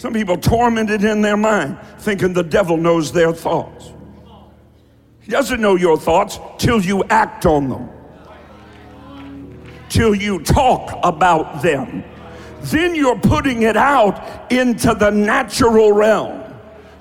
some 0.00 0.14
people 0.14 0.38
tormented 0.38 1.04
in 1.04 1.20
their 1.20 1.36
mind, 1.36 1.78
thinking 1.98 2.32
the 2.32 2.42
devil 2.42 2.78
knows 2.78 3.12
their 3.12 3.34
thoughts. 3.34 3.92
He 5.20 5.30
doesn't 5.30 5.60
know 5.60 5.76
your 5.76 5.98
thoughts 5.98 6.40
till 6.56 6.80
you 6.80 7.04
act 7.10 7.44
on 7.44 7.68
them, 7.68 7.90
till 9.90 10.14
you 10.14 10.42
talk 10.42 10.98
about 11.04 11.60
them. 11.60 12.02
Then 12.62 12.94
you're 12.94 13.18
putting 13.18 13.60
it 13.64 13.76
out 13.76 14.50
into 14.50 14.94
the 14.94 15.10
natural 15.10 15.92
realm. 15.92 16.44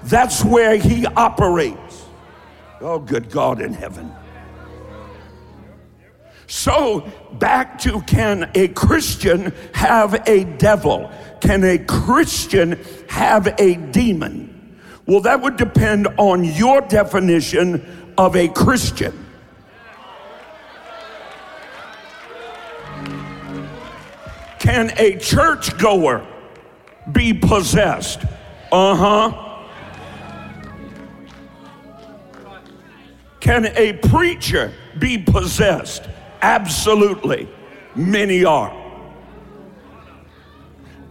That's 0.03 0.43
where 0.43 0.75
he 0.75 1.05
operates. 1.05 2.03
Oh, 2.81 2.99
good 2.99 3.31
God 3.31 3.61
in 3.61 3.71
heaven. 3.71 4.11
So, 6.49 7.01
back 7.33 7.77
to 7.81 8.01
can 8.01 8.49
a 8.55 8.69
Christian 8.69 9.53
have 9.75 10.27
a 10.27 10.45
devil? 10.45 11.11
Can 11.41 11.63
a 11.63 11.77
Christian 11.77 12.83
have 13.07 13.53
a 13.59 13.75
demon? 13.75 14.79
Well, 15.05 15.19
that 15.21 15.41
would 15.41 15.57
depend 15.57 16.07
on 16.17 16.43
your 16.43 16.81
definition 16.81 18.13
of 18.17 18.35
a 18.35 18.47
Christian. 18.47 19.27
Can 24.57 24.91
a 24.97 25.19
churchgoer 25.19 26.25
be 27.11 27.31
possessed? 27.31 28.23
Uh 28.71 28.95
huh. 28.95 29.65
Can 33.39 33.67
a 33.67 33.93
preacher 33.93 34.73
be 34.97 35.19
possessed? 35.19 36.09
Absolutely. 36.41 37.49
Many 37.95 38.45
are. 38.45 38.75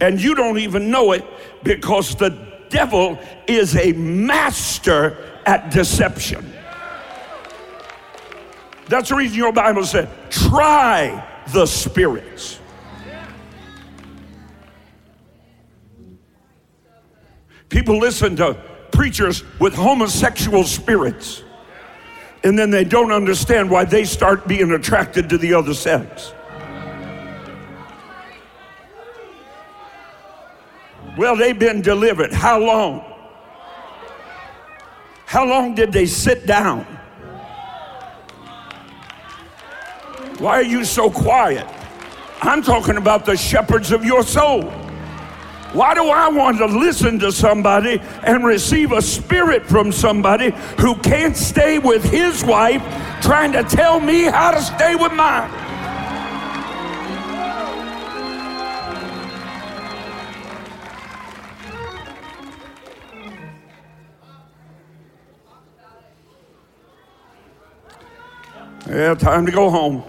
And 0.01 0.21
you 0.21 0.33
don't 0.33 0.59
even 0.59 0.89
know 0.89 1.11
it 1.11 1.25
because 1.63 2.15
the 2.15 2.29
devil 2.69 3.19
is 3.47 3.75
a 3.75 3.91
master 3.93 5.41
at 5.45 5.71
deception. 5.71 6.53
That's 8.87 9.09
the 9.09 9.15
reason 9.15 9.37
your 9.37 9.53
Bible 9.53 9.83
said, 9.83 10.09
try 10.29 11.43
the 11.53 11.65
spirits. 11.65 12.59
People 17.69 17.99
listen 17.99 18.35
to 18.37 18.55
preachers 18.91 19.43
with 19.59 19.75
homosexual 19.75 20.63
spirits 20.63 21.43
and 22.43 22.57
then 22.57 22.69
they 22.69 22.83
don't 22.83 23.11
understand 23.11 23.69
why 23.69 23.83
they 23.85 24.05
start 24.05 24.47
being 24.47 24.71
attracted 24.71 25.29
to 25.29 25.37
the 25.37 25.53
other 25.53 25.73
sex. 25.73 26.33
Well, 31.17 31.35
they've 31.35 31.57
been 31.57 31.81
delivered. 31.81 32.31
How 32.31 32.59
long? 32.59 33.03
How 35.25 35.45
long 35.45 35.75
did 35.75 35.91
they 35.91 36.05
sit 36.05 36.45
down? 36.45 36.85
Why 40.37 40.53
are 40.53 40.63
you 40.63 40.85
so 40.85 41.11
quiet? 41.11 41.67
I'm 42.41 42.63
talking 42.63 42.95
about 42.95 43.25
the 43.25 43.35
shepherds 43.35 43.91
of 43.91 44.05
your 44.05 44.23
soul. 44.23 44.71
Why 45.73 45.93
do 45.93 46.09
I 46.09 46.29
want 46.29 46.57
to 46.57 46.65
listen 46.65 47.19
to 47.19 47.31
somebody 47.31 47.99
and 48.23 48.43
receive 48.43 48.91
a 48.91 49.01
spirit 49.03 49.65
from 49.67 49.91
somebody 49.91 50.51
who 50.79 50.95
can't 50.95 51.37
stay 51.37 51.77
with 51.77 52.03
his 52.03 52.43
wife 52.43 52.81
trying 53.21 53.51
to 53.51 53.63
tell 53.63 53.99
me 53.99 54.23
how 54.23 54.51
to 54.51 54.61
stay 54.61 54.95
with 54.95 55.13
mine? 55.13 55.49
Yeah, 68.89 69.13
time 69.13 69.45
to 69.45 69.51
go 69.51 69.69
home. 69.69 70.03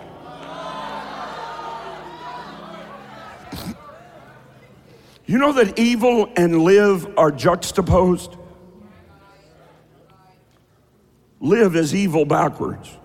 You 5.30 5.38
know 5.38 5.52
that 5.52 5.78
evil 5.78 6.28
and 6.36 6.64
live 6.64 7.16
are 7.16 7.30
juxtaposed? 7.30 8.36
Live 11.38 11.76
is 11.76 11.94
evil 11.94 12.24
backwards. 12.24 12.98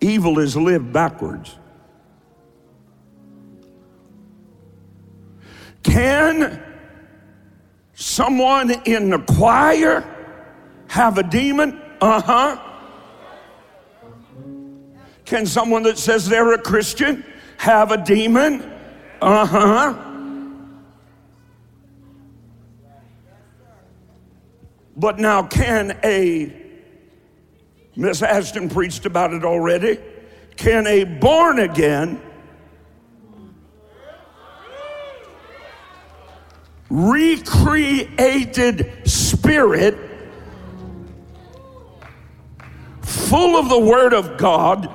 Evil 0.00 0.38
is 0.38 0.56
live 0.56 0.94
backwards. 0.94 1.54
Can 5.82 6.58
someone 7.92 8.70
in 8.86 9.10
the 9.10 9.18
choir 9.18 10.04
have 10.88 11.18
a 11.18 11.22
demon? 11.22 11.78
Uh 12.00 12.22
huh. 12.22 12.62
Can 15.26 15.44
someone 15.44 15.82
that 15.82 15.98
says 15.98 16.26
they're 16.26 16.54
a 16.54 16.62
Christian 16.62 17.22
have 17.58 17.92
a 17.92 18.02
demon? 18.02 18.62
Uh 19.20 19.44
huh. 19.44 20.05
But 24.96 25.18
now, 25.18 25.42
can 25.42 25.98
a, 26.02 26.56
Miss 27.94 28.22
Ashton 28.22 28.70
preached 28.70 29.04
about 29.04 29.34
it 29.34 29.44
already, 29.44 29.98
can 30.56 30.86
a 30.86 31.04
born 31.04 31.58
again 31.58 32.22
recreated 36.88 38.06
spirit 39.06 39.98
full 43.02 43.56
of 43.56 43.68
the 43.68 43.78
Word 43.78 44.14
of 44.14 44.38
God 44.38 44.88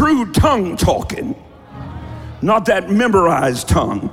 true 0.00 0.24
tongue 0.32 0.78
talking, 0.78 1.34
not 2.40 2.64
that 2.64 2.90
memorized 2.90 3.68
tongue, 3.68 4.08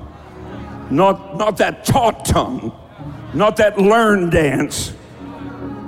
not, 0.91 1.37
not 1.37 1.55
that 1.55 1.85
taught 1.85 2.25
tongue, 2.25 2.77
not 3.33 3.55
that 3.55 3.77
learned 3.77 4.29
dance. 4.29 4.91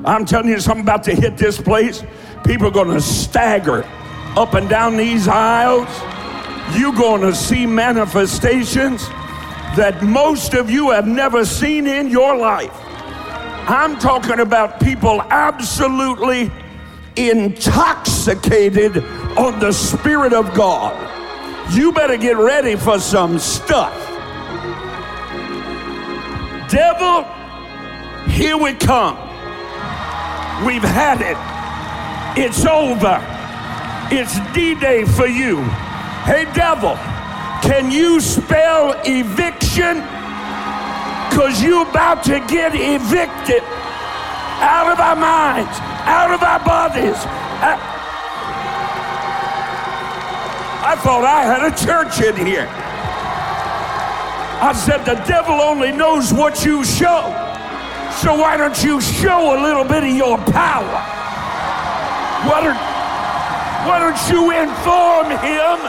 I'm 0.05 0.23
telling 0.23 0.47
you 0.47 0.61
something 0.61 0.85
about 0.85 1.03
to 1.03 1.13
hit 1.13 1.35
this 1.35 1.61
place. 1.61 2.01
People 2.45 2.67
are 2.67 2.71
going 2.71 2.91
to 2.91 3.01
stagger 3.01 3.83
up 4.37 4.53
and 4.53 4.69
down 4.69 4.95
these 4.95 5.27
aisles. 5.27 5.89
You're 6.79 6.93
going 6.93 7.19
to 7.19 7.35
see 7.35 7.65
manifestations 7.65 9.05
that 9.75 10.01
most 10.01 10.53
of 10.53 10.69
you 10.69 10.91
have 10.91 11.07
never 11.07 11.43
seen 11.43 11.85
in 11.85 12.07
your 12.07 12.37
life. 12.37 12.71
I'm 13.67 13.99
talking 13.99 14.39
about 14.39 14.79
people 14.79 15.21
absolutely 15.23 16.49
intoxicated 17.19 19.03
on 19.37 19.59
the 19.59 19.73
Spirit 19.73 20.33
of 20.33 20.53
God. 20.53 20.95
You 21.73 21.91
better 21.91 22.17
get 22.17 22.37
ready 22.37 22.75
for 22.75 22.99
some 22.99 23.37
stuff. 23.37 23.93
Devil, 26.69 27.25
here 28.31 28.57
we 28.57 28.73
come. 28.73 29.17
We've 30.65 30.81
had 30.81 31.19
it. 31.21 31.37
It's 32.41 32.65
over. 32.65 33.19
It's 34.11 34.39
D 34.53 34.75
Day 34.75 35.03
for 35.03 35.27
you. 35.27 35.57
Hey, 36.23 36.45
devil, 36.53 36.95
can 37.61 37.91
you 37.91 38.19
spell 38.19 38.99
eviction? 39.05 39.97
Because 41.29 41.61
you're 41.61 41.87
about 41.87 42.23
to 42.23 42.39
get 42.47 42.73
evicted 42.73 43.63
out 44.59 44.91
of 44.91 44.99
our 44.99 45.15
minds, 45.15 45.79
out 46.05 46.31
of 46.31 46.43
our 46.43 46.59
bodies. 46.63 47.15
I 50.81 50.95
thought 50.95 51.23
I 51.23 51.43
had 51.43 51.63
a 51.63 51.75
church 51.75 52.21
in 52.21 52.35
here. 52.45 52.67
I 54.61 54.73
said, 54.73 55.05
the 55.05 55.15
devil 55.25 55.61
only 55.61 55.91
knows 55.91 56.33
what 56.33 56.65
you 56.65 56.83
show. 56.83 57.31
So 58.21 58.35
why 58.35 58.57
don't 58.57 58.83
you 58.83 58.99
show 58.99 59.55
a 59.55 59.61
little 59.61 59.85
bit 59.85 60.03
of 60.03 60.09
your 60.09 60.37
power? 60.37 60.99
Why 62.43 62.61
don't, 62.63 62.75
why 63.87 63.99
don't 63.99 64.19
you 64.29 64.51
inform 64.51 65.31
him 65.39 65.79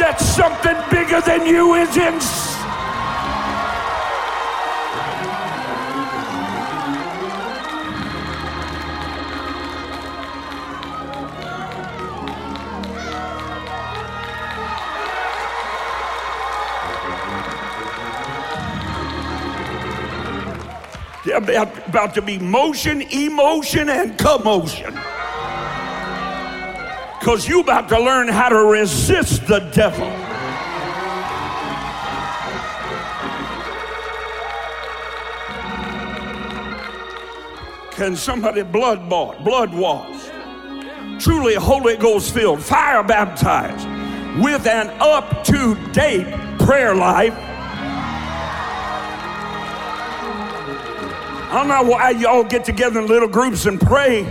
that 0.00 0.20
something 0.20 0.76
bigger 0.90 1.20
than 1.20 1.46
you 1.46 1.74
is 1.74 1.96
inside? 1.96 2.51
About, 21.32 22.14
to 22.14 22.22
be 22.22 22.38
motion, 22.38 23.02
emotion, 23.02 23.88
and 23.88 24.16
commotion. 24.18 24.94
Because 27.18 27.46
you 27.48 27.60
about 27.60 27.88
to 27.88 28.00
learn 28.00 28.28
how 28.28 28.48
to 28.48 28.56
resist 28.56 29.46
the 29.46 29.60
devil. 29.74 30.10
Can 37.92 38.16
somebody 38.16 38.62
blood 38.62 39.08
bought, 39.08 39.44
blood 39.44 39.72
washed, 39.72 40.32
truly 41.20 41.54
Holy 41.54 41.96
Ghost 41.96 42.34
filled, 42.34 42.62
fire 42.62 43.02
baptized, 43.02 43.86
with 44.42 44.66
an 44.66 44.88
up 45.00 45.44
to 45.44 45.76
date 45.92 46.26
prayer 46.58 46.94
life 46.94 47.34
I 51.52 51.56
don't 51.56 51.68
know 51.68 51.82
why 51.82 52.10
y'all 52.12 52.44
get 52.44 52.64
together 52.64 52.98
in 52.98 53.06
little 53.06 53.28
groups 53.28 53.66
and 53.66 53.78
pray 53.78 54.22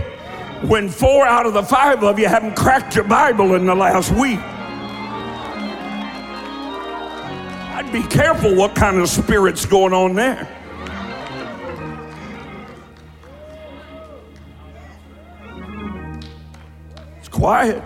when 0.62 0.88
four 0.88 1.24
out 1.24 1.46
of 1.46 1.54
the 1.54 1.62
five 1.62 2.02
of 2.02 2.18
you 2.18 2.26
haven't 2.26 2.56
cracked 2.56 2.96
your 2.96 3.04
Bible 3.04 3.54
in 3.54 3.64
the 3.64 3.76
last 3.76 4.10
week. 4.10 4.40
I'd 7.70 7.92
be 7.92 8.02
careful 8.02 8.56
what 8.56 8.74
kind 8.74 8.98
of 8.98 9.08
spirit's 9.08 9.64
going 9.64 9.92
on 9.92 10.14
there. 10.16 10.48
It's 17.20 17.28
quiet. 17.28 17.84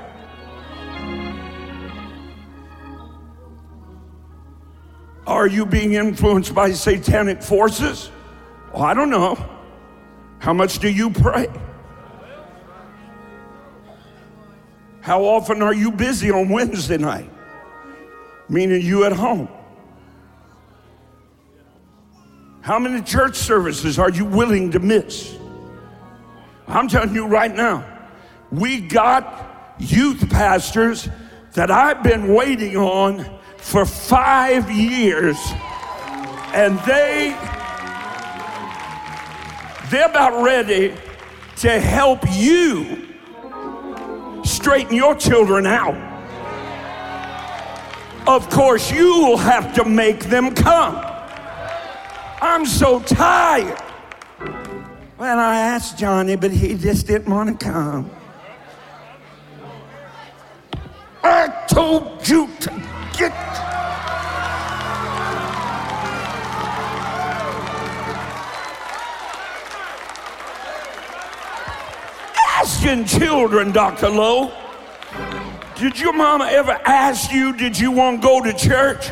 Are 5.27 5.47
you 5.47 5.67
being 5.67 5.93
influenced 5.93 6.55
by 6.55 6.73
satanic 6.73 7.43
forces? 7.43 8.11
Well, 8.77 8.85
I 8.85 8.93
don't 8.93 9.09
know. 9.09 9.39
How 10.39 10.53
much 10.53 10.81
do 10.81 10.91
you 10.91 11.09
pray? 11.09 11.49
How 15.01 15.25
often 15.25 15.63
are 15.63 15.73
you 15.73 15.91
busy 15.91 16.31
on 16.31 16.51
Wednesday 16.51 16.99
night? 16.99 17.31
Meaning 18.51 18.83
you 18.83 19.05
at 19.05 19.13
home. 19.13 19.49
How 22.61 22.79
many 22.79 23.01
church 23.01 23.37
services 23.37 23.99
are 23.99 24.11
you 24.11 24.27
willing 24.27 24.71
to 24.73 24.79
miss? 24.79 25.35
I'm 26.69 26.87
telling 26.87 27.15
you 27.15 27.27
right 27.27 27.55
now, 27.55 27.83
we 28.53 28.81
got 28.81 29.75
youth 29.79 30.29
pastors 30.29 31.09
that 31.55 31.71
I've 31.71 32.03
been 32.03 32.35
waiting 32.35 32.77
on 32.77 33.41
for 33.57 33.87
five 33.87 34.71
years, 34.71 35.39
and 36.53 36.79
they 36.81 37.35
they're 39.91 40.09
about 40.09 40.43
ready 40.43 40.95
to 41.57 41.81
help 41.81 42.21
you 42.31 43.07
straighten 44.45 44.95
your 44.95 45.15
children 45.15 45.67
out. 45.67 45.95
Of 48.27 48.51
course, 48.51 48.91
you'll 48.91 49.37
have 49.37 49.75
to 49.75 49.85
make 49.85 50.25
them 50.25 50.55
come. 50.55 50.97
I'm 52.41 52.67
so 52.67 53.01
tired. 53.01 53.81
Well, 55.19 55.39
I 55.39 55.61
asked 55.61 55.99
Johnny, 55.99 56.37
but 56.37 56.51
he 56.51 56.75
just 56.75 57.07
didn't 57.07 57.33
want 57.33 57.59
to 57.59 57.65
come. 57.65 58.11
I 61.23 61.49
told 61.69 62.29
you 62.29 62.49
to 62.61 62.71
get. 63.17 63.76
Children, 72.87 73.73
Dr. 73.73 74.09
Lowe. 74.09 74.53
Did 75.77 75.99
your 75.99 76.13
mama 76.13 76.47
ever 76.47 76.71
ask 76.85 77.33
you, 77.33 77.53
did 77.53 77.79
you 77.79 77.91
want 77.91 78.23
to 78.23 78.27
go 78.27 78.41
to 78.41 78.53
church? 78.53 79.09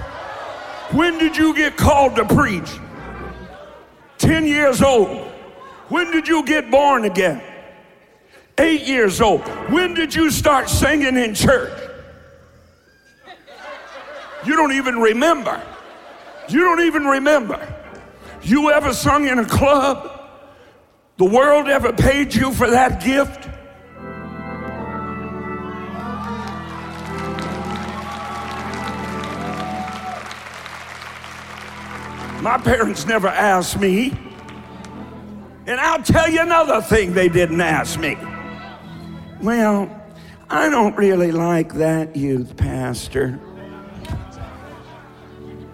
When 0.93 1.19
did 1.19 1.37
you 1.37 1.55
get 1.55 1.77
called 1.77 2.15
to 2.17 2.25
preach? 2.25 2.71
10 4.19 4.47
years 4.47 4.81
old. 4.81 5.27
When 5.89 6.13
did 6.13 6.29
you 6.29 6.45
get 6.45 6.71
born 6.71 7.05
again? 7.05 7.43
Eight 8.59 8.83
years 8.83 9.21
old. 9.21 9.41
When 9.71 9.95
did 9.95 10.15
you 10.15 10.31
start 10.31 10.69
singing 10.69 11.17
in 11.17 11.35
church? 11.35 11.77
You 14.47 14.55
don't 14.55 14.73
even 14.73 15.01
remember. 15.01 15.61
You 16.49 16.61
don't 16.61 16.83
even 16.83 17.05
remember. 17.07 17.75
You 18.43 18.71
ever 18.71 18.93
sung 18.93 19.27
in 19.27 19.39
a 19.41 19.45
club? 19.45 20.13
The 21.17 21.25
world 21.25 21.67
ever 21.67 21.93
paid 21.93 22.35
you 22.35 22.53
for 22.53 22.71
that 22.71 23.03
gift? 23.03 23.49
My 32.45 32.59
parents 32.59 33.07
never 33.07 33.29
asked 33.29 33.81
me. 33.81 34.11
And 35.67 35.81
I'll 35.81 36.03
tell 36.03 36.29
you 36.29 36.43
another 36.43 36.83
thing 36.83 37.15
they 37.15 37.31
didn't 37.31 37.63
ask 37.63 37.99
me. 37.99 38.19
Well, 39.41 39.89
I 40.51 40.69
don't 40.69 40.95
really 40.95 41.33
like 41.33 41.73
that 41.77 42.15
youth 42.15 42.55
pastor. 42.59 43.41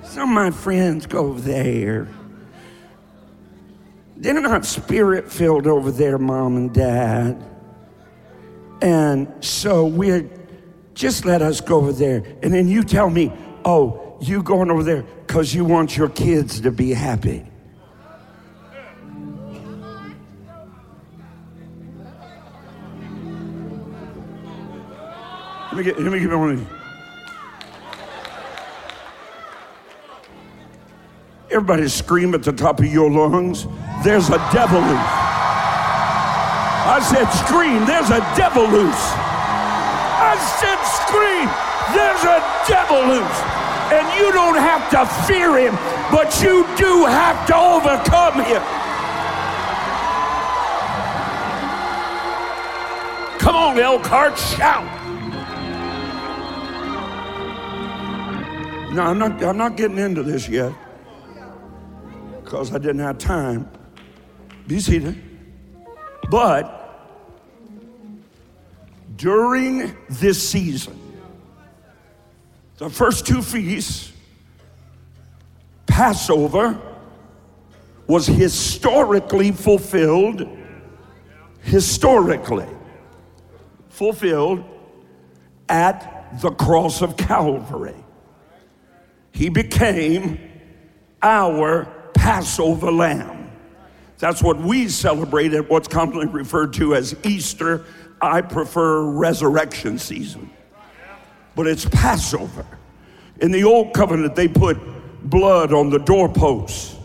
Some 0.05 0.29
of 0.29 0.35
my 0.37 0.53
friends 0.53 1.07
go 1.07 1.35
there. 1.35 2.07
They're 4.17 4.41
not 4.41 4.65
spirit 4.65 5.29
filled 5.29 5.67
over 5.67 5.91
there, 5.91 6.19
mom 6.19 6.57
and 6.57 6.73
dad. 6.73 7.43
And 8.81 9.27
so 9.45 9.87
we're 9.87 10.31
just 10.95 11.25
let 11.25 11.43
us 11.43 11.61
go 11.61 11.79
over 11.79 11.93
there. 11.93 12.23
And 12.45 12.55
then 12.55 12.69
you 12.69 12.85
tell 12.85 13.11
me, 13.11 13.33
oh, 13.65 14.10
you 14.21 14.43
going 14.43 14.71
over 14.71 14.83
there 14.83 15.03
because 15.27 15.55
you 15.55 15.65
want 15.65 15.97
your 15.97 16.09
kids 16.09 16.61
to 16.61 16.71
be 16.71 16.93
happy. 16.93 17.47
Let 25.73 25.77
me 25.77 25.85
get, 25.85 26.01
let 26.01 26.13
me 26.13 26.19
give 26.19 26.31
you 26.31 26.39
one. 26.39 26.67
Everybody 31.51 31.89
scream 31.89 32.35
at 32.35 32.43
the 32.43 32.53
top 32.53 32.81
of 32.81 32.87
your 32.87 33.11
lungs. 33.11 33.67
There's 34.05 34.29
a 34.31 34.39
devil 34.53 34.81
loose. 34.81 35.21
I 36.83 36.99
said, 37.03 37.31
scream, 37.31 37.87
there's 37.87 38.11
a 38.11 38.21
devil 38.37 38.67
loose. 38.67 38.95
I 40.19 40.35
said, 40.59 40.79
scream, 40.85 41.49
there's 41.95 42.25
a 42.25 42.43
devil 42.69 43.07
loose. 43.07 43.60
And 43.93 44.07
you 44.19 44.33
don't 44.33 44.57
have 44.57 44.89
to 44.91 45.07
fear 45.27 45.59
him, 45.59 45.75
but 46.13 46.41
you 46.43 46.65
do 46.77 47.07
have 47.07 47.47
to 47.47 47.57
overcome 47.57 48.45
him. 48.45 48.63
Come 53.41 53.57
on, 53.57 53.79
Elkhart, 53.79 54.39
shout. 54.39 54.85
No, 58.93 59.03
I'm 59.03 59.19
not, 59.19 59.43
I'm 59.43 59.57
not 59.57 59.77
getting 59.77 59.99
into 59.99 60.23
this 60.23 60.49
yet 60.49 60.73
because 62.43 62.75
I 62.75 62.79
didn't 62.79 62.99
have 62.99 63.19
time. 63.19 63.71
Be 64.67 64.81
seated. 64.81 65.21
But 66.31 66.77
during 69.17 69.97
this 70.09 70.49
season, 70.49 70.99
the 72.81 72.89
first 72.89 73.27
two 73.27 73.43
feasts, 73.43 74.11
Passover, 75.87 76.81
was 78.07 78.27
historically 78.27 79.53
fulfilled, 79.53 80.49
historically 81.61 82.67
fulfilled 83.91 84.65
at 85.69 86.41
the 86.41 86.51
cross 86.53 87.03
of 87.03 87.19
Calvary. 87.19 88.03
He 89.33 89.51
became 89.51 90.41
our 91.23 91.85
Passover 92.15 92.91
lamb. 92.91 93.51
That's 94.17 94.43
what 94.43 94.59
we 94.59 94.89
celebrate 94.89 95.53
at 95.53 95.69
what's 95.69 95.87
commonly 95.87 96.29
referred 96.29 96.73
to 96.75 96.95
as 96.95 97.15
Easter. 97.25 97.85
I 98.23 98.41
prefer 98.41 99.03
resurrection 99.03 99.99
season 99.99 100.51
but 101.61 101.67
it's 101.67 101.85
Passover. 101.85 102.65
In 103.43 103.53
the 103.53 103.65
old 103.65 103.93
covenant, 103.93 104.35
they 104.35 104.49
put 104.49 104.79
blood 105.29 105.75
on 105.75 105.91
the 105.91 105.99
doorposts 105.99 106.97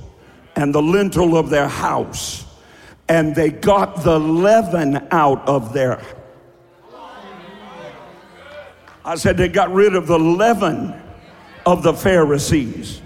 and 0.56 0.74
the 0.74 0.82
lintel 0.82 1.36
of 1.36 1.50
their 1.50 1.68
house, 1.68 2.46
and 3.10 3.36
they 3.36 3.50
got 3.50 4.06
the 4.06 4.18
leaven 4.18 5.06
out 5.12 5.46
of 5.46 5.74
there. 5.74 6.02
I 9.04 9.16
said 9.16 9.36
they 9.36 9.50
got 9.50 9.74
rid 9.74 9.94
of 9.94 10.08
the 10.08 10.18
leaven 10.18 11.02
of 11.66 11.84
the 11.84 11.94
Pharisees, 11.94 13.02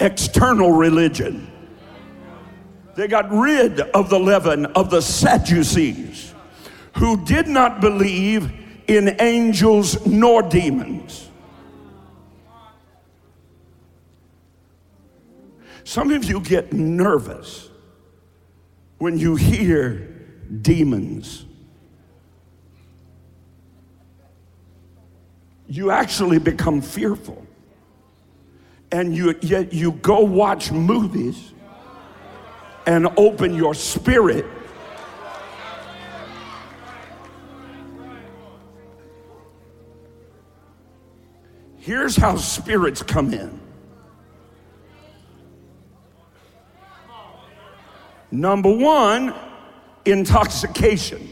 external 0.00 0.72
religion. 0.72 1.52
They 2.96 3.06
got 3.06 3.30
rid 3.30 3.78
of 3.78 4.10
the 4.10 4.18
leaven 4.18 4.66
of 4.66 4.90
the 4.90 5.02
Sadducees, 5.02 6.34
who 6.96 7.24
did 7.26 7.46
not 7.46 7.80
believe 7.80 8.61
in 8.86 9.16
angels 9.20 10.06
nor 10.06 10.42
demons. 10.42 11.28
Some 15.84 16.10
of 16.10 16.24
you 16.24 16.40
get 16.40 16.72
nervous 16.72 17.68
when 18.98 19.18
you 19.18 19.36
hear 19.36 20.08
demons. 20.62 21.44
You 25.66 25.90
actually 25.90 26.38
become 26.38 26.80
fearful. 26.80 27.46
And 28.90 29.14
you, 29.16 29.34
yet 29.40 29.72
you 29.72 29.92
go 29.92 30.20
watch 30.20 30.70
movies 30.70 31.52
and 32.86 33.08
open 33.16 33.54
your 33.54 33.74
spirit 33.74 34.44
Here's 41.82 42.14
how 42.14 42.36
spirits 42.36 43.02
come 43.02 43.34
in. 43.34 43.58
Number 48.30 48.72
one, 48.72 49.34
intoxication. 50.04 51.28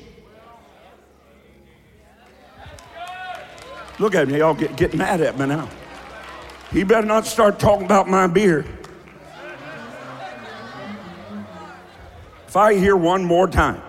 Look 4.00 4.16
at 4.16 4.26
me, 4.26 4.38
y'all 4.38 4.54
get, 4.54 4.74
get 4.74 4.92
mad 4.92 5.20
at 5.20 5.38
me 5.38 5.46
now. 5.46 5.68
He 6.72 6.82
better 6.82 7.06
not 7.06 7.26
start 7.26 7.60
talking 7.60 7.84
about 7.84 8.08
my 8.08 8.26
beer. 8.26 8.64
If 12.48 12.56
I 12.56 12.74
hear 12.74 12.96
one 12.96 13.24
more 13.24 13.46
time, 13.46 13.80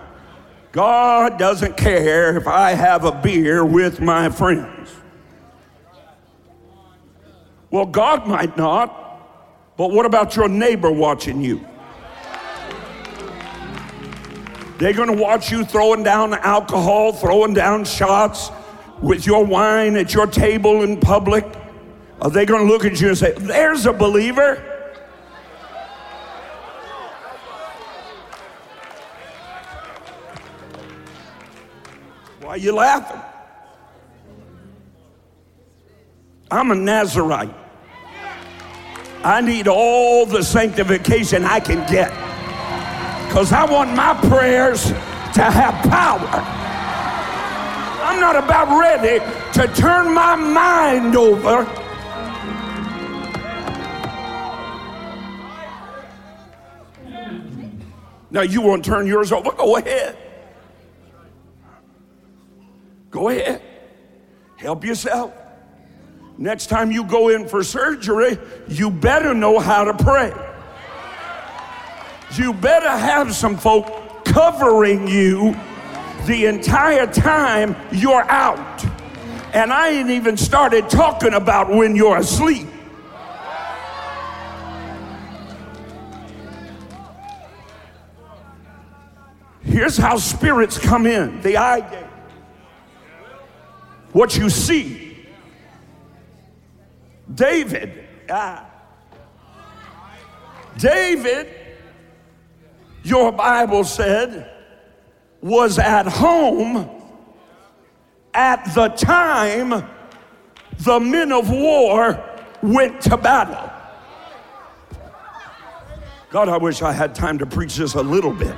God 0.70 1.40
doesn't 1.40 1.76
care 1.76 2.36
if 2.36 2.46
I 2.46 2.74
have 2.74 3.04
a 3.04 3.10
beer 3.10 3.64
with 3.64 4.00
my 4.00 4.28
friends. 4.28 5.01
Well, 7.72 7.86
God 7.86 8.26
might 8.26 8.54
not, 8.58 9.76
but 9.78 9.92
what 9.92 10.04
about 10.04 10.36
your 10.36 10.46
neighbor 10.46 10.90
watching 10.90 11.40
you? 11.40 11.66
They're 14.76 14.92
going 14.92 15.08
to 15.08 15.22
watch 15.22 15.50
you 15.50 15.64
throwing 15.64 16.02
down 16.02 16.34
alcohol, 16.34 17.14
throwing 17.14 17.54
down 17.54 17.86
shots 17.86 18.50
with 19.00 19.26
your 19.26 19.46
wine 19.46 19.96
at 19.96 20.12
your 20.12 20.26
table 20.26 20.82
in 20.82 21.00
public. 21.00 21.46
Are 22.20 22.28
they 22.28 22.44
going 22.44 22.66
to 22.66 22.70
look 22.70 22.84
at 22.84 23.00
you 23.00 23.08
and 23.08 23.16
say, 23.16 23.32
There's 23.38 23.86
a 23.86 23.92
believer? 23.92 24.56
Why 32.42 32.50
are 32.50 32.58
you 32.58 32.74
laughing? 32.74 33.22
I'm 36.50 36.70
a 36.70 36.74
Nazarite. 36.74 37.61
I 39.24 39.40
need 39.40 39.68
all 39.68 40.26
the 40.26 40.42
sanctification 40.42 41.44
I 41.44 41.60
can 41.60 41.88
get 41.90 42.10
because 43.28 43.52
I 43.52 43.64
want 43.64 43.94
my 43.94 44.14
prayers 44.28 44.86
to 44.88 45.42
have 45.42 45.74
power. 45.88 46.28
I'm 48.04 48.20
not 48.20 48.36
about 48.36 48.78
ready 48.78 49.24
to 49.54 49.74
turn 49.74 50.12
my 50.12 50.34
mind 50.34 51.16
over. 51.16 51.64
Now, 58.30 58.40
you 58.42 58.60
want 58.60 58.84
to 58.84 58.90
turn 58.90 59.06
yours 59.06 59.30
over? 59.30 59.52
Go 59.52 59.76
ahead. 59.76 60.16
Go 63.10 63.28
ahead. 63.28 63.62
Help 64.56 64.84
yourself. 64.84 65.41
Next 66.42 66.66
time 66.66 66.90
you 66.90 67.04
go 67.04 67.28
in 67.28 67.46
for 67.46 67.62
surgery, 67.62 68.36
you 68.66 68.90
better 68.90 69.32
know 69.32 69.60
how 69.60 69.84
to 69.84 69.94
pray. 69.94 70.32
You 72.34 72.52
better 72.52 72.90
have 72.90 73.32
some 73.32 73.56
folk 73.56 74.24
covering 74.24 75.06
you 75.06 75.54
the 76.26 76.46
entire 76.46 77.06
time 77.06 77.76
you're 77.92 78.28
out. 78.28 78.84
And 79.54 79.72
I 79.72 79.90
ain't 79.90 80.10
even 80.10 80.36
started 80.36 80.90
talking 80.90 81.32
about 81.32 81.68
when 81.68 81.94
you're 81.94 82.16
asleep. 82.16 82.66
Here's 89.60 89.96
how 89.96 90.16
spirits 90.16 90.76
come 90.76 91.06
in 91.06 91.40
the 91.42 91.56
eye 91.56 91.88
gate. 91.88 92.06
What 94.10 94.36
you 94.36 94.50
see. 94.50 95.01
David, 97.34 98.08
ah, 98.30 98.66
David, 100.78 101.48
your 103.02 103.32
Bible 103.32 103.84
said, 103.84 104.50
was 105.40 105.78
at 105.78 106.06
home 106.06 106.88
at 108.32 108.74
the 108.74 108.88
time 108.88 109.88
the 110.78 111.00
men 111.00 111.32
of 111.32 111.50
war 111.50 112.24
went 112.62 113.00
to 113.02 113.16
battle. 113.16 113.70
God, 116.30 116.48
I 116.48 116.56
wish 116.56 116.80
I 116.80 116.92
had 116.92 117.14
time 117.14 117.38
to 117.38 117.46
preach 117.46 117.76
this 117.76 117.94
a 117.94 118.02
little 118.02 118.32
bit. 118.32 118.54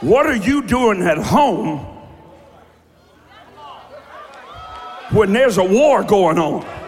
What 0.00 0.26
are 0.26 0.36
you 0.36 0.62
doing 0.62 1.02
at 1.02 1.18
home 1.18 1.86
when 5.12 5.32
there's 5.32 5.58
a 5.58 5.64
war 5.64 6.02
going 6.02 6.38
on? 6.38 6.81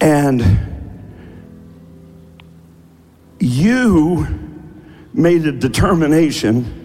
And 0.00 0.42
you 3.38 4.26
made 5.12 5.46
a 5.46 5.52
determination 5.52 6.83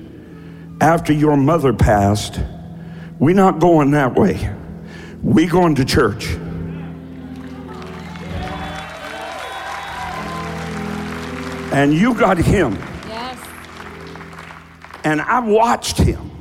after 0.81 1.11
your 1.13 1.35
mother 1.35 1.73
passed, 1.73 2.39
we're 3.19 3.35
not 3.35 3.59
going 3.59 3.91
that 3.91 4.15
way. 4.15 4.53
We 5.21 5.45
going 5.45 5.75
to 5.75 5.85
church. 5.85 6.29
And 11.71 11.93
you 11.93 12.13
got 12.13 12.37
him. 12.37 12.75
Yes. 13.07 13.37
And 15.03 15.21
I 15.21 15.39
watched 15.39 15.97
him. 15.97 16.31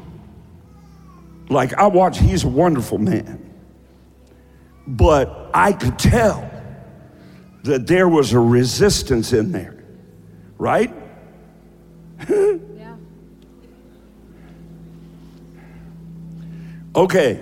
Like 1.51 1.75
I 1.75 1.87
watched, 1.87 2.21
he's 2.21 2.45
a 2.45 2.49
wonderful 2.49 2.99
man. 2.99 3.45
But 4.87 5.51
I 5.53 5.73
could 5.73 5.99
tell 5.99 6.49
that 7.65 7.87
there 7.87 8.09
was 8.09 8.33
a 8.33 8.39
resistance 8.39 9.33
in 9.33 9.53
there, 9.53 9.83
right? 10.57 10.95
Okay. 16.99 17.41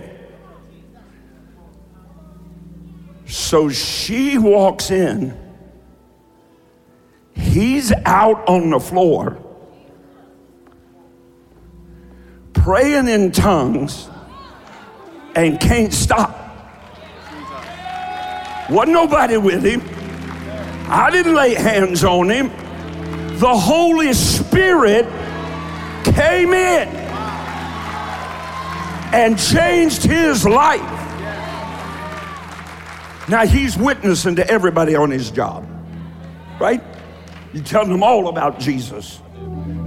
So 3.24 3.70
she 3.70 4.36
walks 4.36 4.90
in. 4.90 5.34
He's 7.34 7.90
out 8.04 8.46
on 8.50 8.68
the 8.68 8.78
floor 8.78 9.38
praying 12.52 13.08
in 13.08 13.32
tongues 13.32 14.10
and 15.34 15.58
can't 15.58 15.94
stop. 15.94 16.36
Wasn't 18.68 18.92
nobody 18.92 19.38
with 19.38 19.64
him. 19.64 19.80
I 20.90 21.08
didn't 21.10 21.34
lay 21.34 21.54
hands 21.54 22.04
on 22.04 22.28
him. 22.28 22.48
The 23.38 23.56
Holy 23.56 24.12
Spirit 24.12 25.06
came 26.04 26.52
in 26.52 27.05
and 29.16 29.38
changed 29.38 30.02
his 30.04 30.44
life. 30.46 30.80
Now 33.28 33.46
he's 33.46 33.76
witnessing 33.76 34.36
to 34.36 34.46
everybody 34.48 34.94
on 34.94 35.10
his 35.10 35.30
job, 35.30 35.66
right? 36.60 36.82
You 37.54 37.62
telling 37.62 37.88
them 37.90 38.02
all 38.02 38.28
about 38.28 38.60
Jesus 38.60 39.20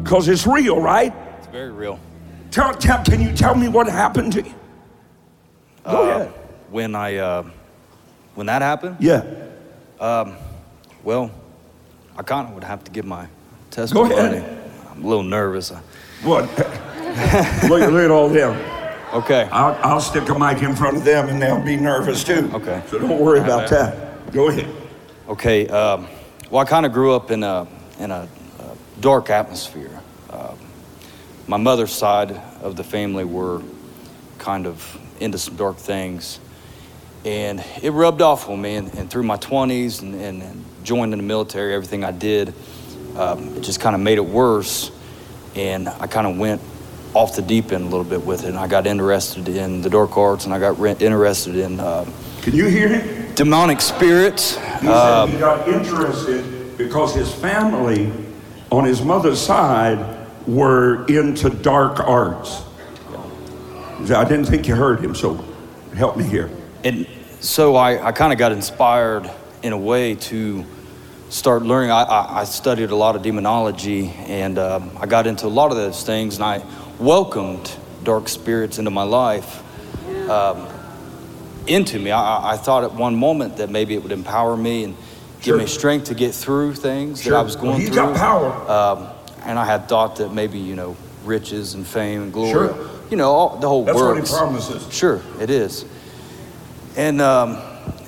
because 0.03 0.27
it's 0.27 0.47
real, 0.47 0.81
right? 0.81 1.13
It's 1.37 1.47
very 1.47 1.71
real. 1.71 1.99
Tell, 2.51 2.73
tell, 2.73 3.03
can 3.03 3.21
you 3.21 3.31
tell 3.33 3.53
me 3.55 3.67
what 3.67 3.87
happened 3.87 4.33
to 4.33 4.41
you? 4.41 4.53
Go 5.85 5.91
Uh, 5.91 6.15
ahead. 6.15 6.33
When 6.71 6.95
I, 6.95 7.17
uh, 7.17 7.43
when 8.35 8.47
that 8.47 8.61
happened, 8.63 8.97
Yeah. 8.99 9.23
well, 9.99 11.31
I 12.17 12.23
kind 12.23 12.47
of 12.47 12.55
would 12.55 12.63
have 12.63 12.83
to 12.85 12.91
give 12.91 13.05
my 13.05 13.27
testimony. 13.69 14.15
ahead. 14.15 14.59
I'm 14.91 15.03
a 15.03 15.07
little 15.07 15.23
nervous. 15.23 15.71
What? 16.23 16.43
look, 17.69 17.81
look 17.91 18.03
at 18.03 18.11
all 18.11 18.27
them. 18.27 18.57
Okay. 19.13 19.49
I'll, 19.51 19.75
I'll 19.83 20.01
stick 20.01 20.29
a 20.29 20.37
mic 20.37 20.61
in 20.61 20.75
front 20.75 20.97
of 20.97 21.03
them 21.03 21.29
and 21.29 21.41
they'll 21.41 21.63
be 21.63 21.75
nervous 21.75 22.23
too. 22.23 22.49
Okay. 22.53 22.83
So 22.89 22.99
don't 22.99 23.19
worry 23.19 23.39
about 23.39 23.69
that. 23.69 24.31
Go 24.31 24.49
ahead. 24.49 24.73
Okay. 25.27 25.67
Um, 25.67 26.07
well, 26.51 26.61
I 26.61 26.65
kind 26.65 26.85
of 26.85 26.93
grew 26.93 27.13
up 27.13 27.31
in 27.31 27.43
a 27.43 27.67
in 27.99 28.11
a, 28.11 28.27
uh 28.59 28.75
dark 29.01 29.29
atmosphere. 29.29 29.99
Uh, 30.29 30.53
my 31.47 31.57
mother's 31.57 31.91
side 31.91 32.31
of 32.61 32.75
the 32.75 32.83
family 32.83 33.23
were 33.25 33.61
kind 34.37 34.67
of 34.67 34.99
into 35.19 35.37
some 35.37 35.55
dark 35.55 35.77
things, 35.77 36.39
and 37.25 37.63
it 37.81 37.91
rubbed 37.91 38.21
off 38.21 38.47
on 38.47 38.61
me. 38.61 38.75
And, 38.75 38.93
and 38.93 39.09
through 39.09 39.23
my 39.23 39.37
20s 39.37 40.01
and, 40.01 40.15
and, 40.15 40.43
and 40.43 40.65
joining 40.83 41.17
the 41.17 41.23
military, 41.23 41.73
everything 41.73 42.03
I 42.03 42.11
did, 42.11 42.53
um, 43.17 43.57
it 43.57 43.61
just 43.61 43.79
kind 43.79 43.95
of 43.95 44.01
made 44.01 44.17
it 44.17 44.25
worse. 44.25 44.91
And 45.55 45.89
I 45.89 46.07
kind 46.07 46.27
of 46.27 46.37
went 46.37 46.61
off 47.13 47.35
the 47.35 47.41
deep 47.41 47.71
end 47.71 47.83
a 47.83 47.87
little 47.87 48.03
bit 48.03 48.23
with 48.25 48.43
it. 48.43 48.49
And 48.49 48.57
I 48.59 48.67
got 48.67 48.85
interested 48.87 49.47
in 49.49 49.81
the 49.81 49.89
dark 49.89 50.17
arts, 50.17 50.45
and 50.45 50.53
I 50.53 50.59
got 50.59 50.79
re- 50.79 50.95
interested 50.99 51.55
in 51.55 51.79
uh, 51.79 52.05
Can 52.41 52.53
you 52.55 52.65
hear 52.67 52.87
him? 52.87 53.33
demonic 53.35 53.81
spirits. 53.81 54.55
He 54.81 54.87
Uh, 54.87 55.25
said 55.25 55.33
he 55.33 55.39
got 55.39 55.67
interested 55.67 56.77
because 56.77 57.13
his 57.15 57.33
family 57.33 58.11
on 58.71 58.85
his 58.85 59.01
mother's 59.01 59.39
side 59.41 59.99
were 60.47 61.05
into 61.07 61.49
dark 61.49 61.99
arts. 61.99 62.61
I 64.11 64.23
didn't 64.23 64.45
think 64.45 64.67
you 64.67 64.75
heard 64.75 65.01
him, 65.01 65.13
so 65.15 65.43
help 65.95 66.15
me 66.15 66.23
here. 66.23 66.49
and 66.83 67.05
so 67.41 67.75
I, 67.75 68.07
I 68.07 68.11
kind 68.11 68.31
of 68.33 68.39
got 68.39 68.51
inspired 68.51 69.29
in 69.63 69.73
a 69.73 69.77
way 69.77 70.15
to 70.15 70.63
start 71.29 71.63
learning. 71.63 71.91
I, 71.91 72.03
I, 72.03 72.39
I 72.41 72.43
studied 72.45 72.91
a 72.91 72.95
lot 72.95 73.15
of 73.15 73.21
demonology 73.21 74.09
and 74.27 74.57
um, 74.57 74.91
I 74.99 75.05
got 75.05 75.25
into 75.27 75.45
a 75.45 75.49
lot 75.49 75.71
of 75.71 75.77
those 75.77 76.03
things 76.03 76.35
and 76.35 76.43
I 76.43 76.61
welcomed 76.99 77.75
dark 78.03 78.27
spirits 78.29 78.77
into 78.79 78.91
my 78.91 79.03
life. 79.03 79.63
Um, 80.29 80.67
into 81.67 81.99
me. 81.99 82.11
I, 82.11 82.53
I 82.53 82.57
thought 82.57 82.83
at 82.83 82.93
one 82.93 83.15
moment 83.15 83.57
that 83.57 83.69
maybe 83.69 83.93
it 83.93 84.01
would 84.01 84.11
empower 84.11 84.57
me 84.57 84.83
and 84.85 84.95
give 85.41 85.53
Sure. 85.53 85.57
me 85.57 85.65
strength 85.67 86.05
to 86.05 86.15
get 86.15 86.33
through 86.33 86.73
things 86.73 87.21
Sure. 87.21 87.33
that 87.33 87.39
I 87.39 87.41
was 87.43 87.55
going 87.55 87.69
Well, 87.69 87.77
he's 87.79 87.89
through. 87.89 87.95
got 87.97 88.15
power. 88.17 88.71
Um, 88.71 89.07
and 89.45 89.57
I 89.59 89.65
had 89.65 89.87
thought 89.87 90.15
that 90.17 90.33
maybe, 90.33 90.57
you 90.57 90.75
know, 90.75 90.95
riches 91.25 91.75
and 91.75 91.85
fame 91.85 92.23
and 92.23 92.33
glory, 92.33 92.51
Sure. 92.51 92.89
you 93.11 93.17
know, 93.17 93.31
all, 93.31 93.57
the 93.57 93.67
whole 93.67 93.83
world. 93.85 94.17
That's 94.17 94.31
what 94.31 94.39
he 94.41 94.45
promises. 94.69 94.87
Sure, 94.93 95.21
it 95.39 95.49
is. 95.51 95.85
And, 96.97 97.21
um, 97.21 97.57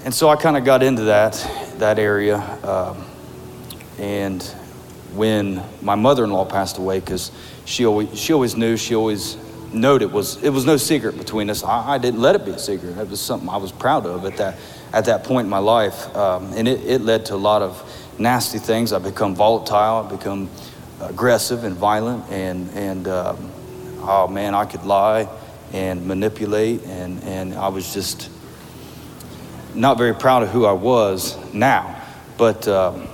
and 0.05 0.13
so 0.13 0.27
I 0.29 0.35
kind 0.37 0.57
of 0.57 0.65
got 0.65 0.81
into 0.81 1.03
that, 1.03 1.33
that 1.77 1.99
area. 1.99 2.37
Um, 2.63 3.05
and 3.99 4.41
when 5.13 5.61
my 5.81 5.95
mother-in-law 5.95 6.45
passed 6.45 6.77
away, 6.79 6.99
because 6.99 7.31
she 7.71 7.85
always, 7.85 8.19
she 8.19 8.33
always 8.33 8.55
knew, 8.57 8.75
she 8.75 8.95
always 8.95 9.37
knowed 9.71 10.01
it 10.01 10.11
was, 10.11 10.43
it 10.43 10.49
was 10.49 10.65
no 10.65 10.75
secret 10.75 11.17
between 11.17 11.49
us. 11.49 11.63
I, 11.63 11.93
I 11.93 11.97
didn't 11.97 12.19
let 12.19 12.35
it 12.35 12.43
be 12.43 12.51
a 12.51 12.59
secret. 12.59 12.97
It 12.97 13.09
was 13.09 13.21
something 13.21 13.47
I 13.47 13.57
was 13.57 13.71
proud 13.71 14.05
of 14.05 14.25
at 14.25 14.35
that, 14.37 14.57
at 14.91 15.05
that 15.05 15.23
point 15.23 15.45
in 15.45 15.49
my 15.49 15.59
life. 15.59 16.13
Um, 16.15 16.51
and 16.53 16.67
it, 16.67 16.85
it 16.85 17.01
led 17.01 17.25
to 17.27 17.35
a 17.35 17.37
lot 17.37 17.61
of 17.61 17.81
nasty 18.19 18.59
things. 18.59 18.91
I 18.91 18.99
become 18.99 19.35
volatile, 19.35 20.05
I 20.05 20.09
become 20.09 20.49
aggressive 20.99 21.63
and 21.63 21.75
violent, 21.75 22.29
and, 22.29 22.69
and 22.71 23.07
um, 23.07 23.51
oh 24.01 24.27
man, 24.27 24.53
I 24.53 24.65
could 24.65 24.83
lie 24.83 25.29
and 25.71 26.05
manipulate, 26.05 26.83
and, 26.83 27.23
and 27.23 27.53
I 27.53 27.69
was 27.69 27.93
just 27.93 28.29
not 29.73 29.97
very 29.97 30.13
proud 30.13 30.43
of 30.43 30.49
who 30.49 30.65
I 30.65 30.73
was 30.73 31.37
now. 31.53 32.03
But 32.37 32.67
um, 32.67 33.07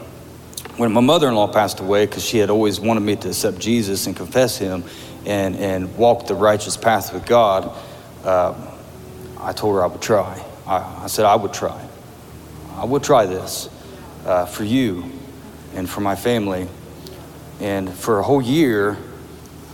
when 0.78 0.92
my 0.92 1.02
mother-in-law 1.02 1.48
passed 1.48 1.80
away, 1.80 2.06
because 2.06 2.24
she 2.24 2.38
had 2.38 2.50
always 2.50 2.80
wanted 2.80 3.02
me 3.02 3.16
to 3.18 3.30
accept 3.30 3.60
Jesus 3.60 4.06
and 4.06 4.16
confess 4.16 4.58
Him 4.58 4.84
and, 5.26 5.56
and 5.56 5.98
walk 5.98 6.28
the 6.28 6.36
righteous 6.36 6.78
path 6.78 7.14
with 7.14 7.26
God, 7.26 7.76
um, 8.24 8.68
I 9.40 9.54
told 9.54 9.76
her 9.76 9.84
I 9.84 9.88
would 9.88 10.02
try. 10.02 10.44
I, 10.66 11.04
I 11.04 11.08
said 11.08 11.26
I 11.26 11.36
would 11.36 11.54
try. 11.54 11.88
I 12.76 12.86
would 12.86 13.04
try 13.04 13.26
this 13.26 13.70
uh, 14.26 14.46
for 14.46 14.64
you 14.64 15.04
and 15.74 15.90
for 15.90 16.02
my 16.02 16.16
family. 16.16 16.68
And 17.60 17.92
for 17.92 18.20
a 18.20 18.24
whole 18.24 18.42
year, 18.42 18.98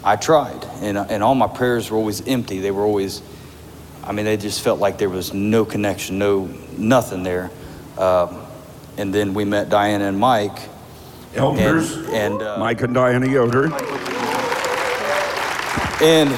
I 0.05 0.15
tried. 0.15 0.63
And, 0.81 0.97
and 0.97 1.21
all 1.21 1.35
my 1.35 1.47
prayers 1.47 1.91
were 1.91 1.97
always 1.97 2.25
empty. 2.25 2.59
They 2.59 2.71
were 2.71 2.83
always, 2.83 3.21
I 4.03 4.13
mean, 4.13 4.23
they 4.23 4.37
just 4.37 4.61
felt 4.61 4.79
like 4.79 4.97
there 4.97 5.09
was 5.09 5.33
no 5.33 5.65
connection, 5.65 6.17
no, 6.17 6.45
nothing 6.77 7.23
there. 7.23 7.51
Um, 7.97 8.41
and 8.97 9.13
then 9.13 9.33
we 9.33 9.43
met 9.43 9.69
Diana 9.69 10.05
and 10.05 10.17
Mike. 10.17 10.59
Elders, 11.35 11.97
and, 12.09 12.41
uh, 12.41 12.57
Mike 12.57 12.81
and 12.81 12.93
Diana 12.93 13.27
Yoder. 13.27 13.65
And 16.01 16.29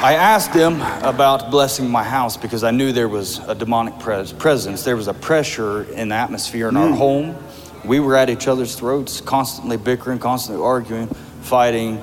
I 0.00 0.14
asked 0.14 0.52
them 0.52 0.80
about 1.02 1.50
blessing 1.50 1.90
my 1.90 2.04
house 2.04 2.36
because 2.36 2.62
I 2.62 2.70
knew 2.70 2.92
there 2.92 3.08
was 3.08 3.40
a 3.48 3.54
demonic 3.54 3.98
pres- 3.98 4.32
presence. 4.32 4.84
There 4.84 4.96
was 4.96 5.08
a 5.08 5.14
pressure 5.14 5.82
in 5.92 6.10
the 6.10 6.14
atmosphere 6.14 6.68
in 6.68 6.76
our 6.76 6.90
home. 6.90 7.36
We 7.84 7.98
were 8.00 8.14
at 8.16 8.30
each 8.30 8.46
other's 8.46 8.76
throats, 8.76 9.20
constantly 9.20 9.76
bickering, 9.76 10.18
constantly 10.20 10.64
arguing, 10.64 11.08
fighting. 11.42 12.02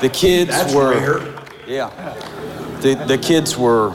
The 0.00 0.10
kids 0.10 0.50
That's 0.50 0.74
were. 0.74 0.90
rare. 0.90 1.34
Yeah. 1.66 1.88
The, 2.80 2.94
the 3.06 3.18
kids 3.18 3.56
were 3.56 3.94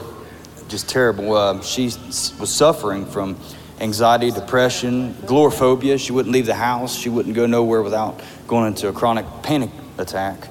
just 0.68 0.88
terrible. 0.88 1.34
Uh, 1.34 1.60
she 1.62 1.84
was 1.84 2.50
suffering 2.50 3.06
from 3.06 3.36
anxiety, 3.80 4.30
depression, 4.30 5.16
agoraphobia. 5.22 5.98
She 5.98 6.12
wouldn't 6.12 6.32
leave 6.32 6.46
the 6.46 6.54
house. 6.54 6.96
She 6.96 7.08
wouldn't 7.08 7.34
go 7.34 7.46
nowhere 7.46 7.82
without 7.82 8.20
going 8.46 8.68
into 8.68 8.88
a 8.88 8.92
chronic 8.92 9.26
panic 9.42 9.70
attack. 9.98 10.48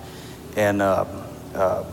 And 0.55 0.81
uh, 0.81 1.05
uh, 1.53 1.83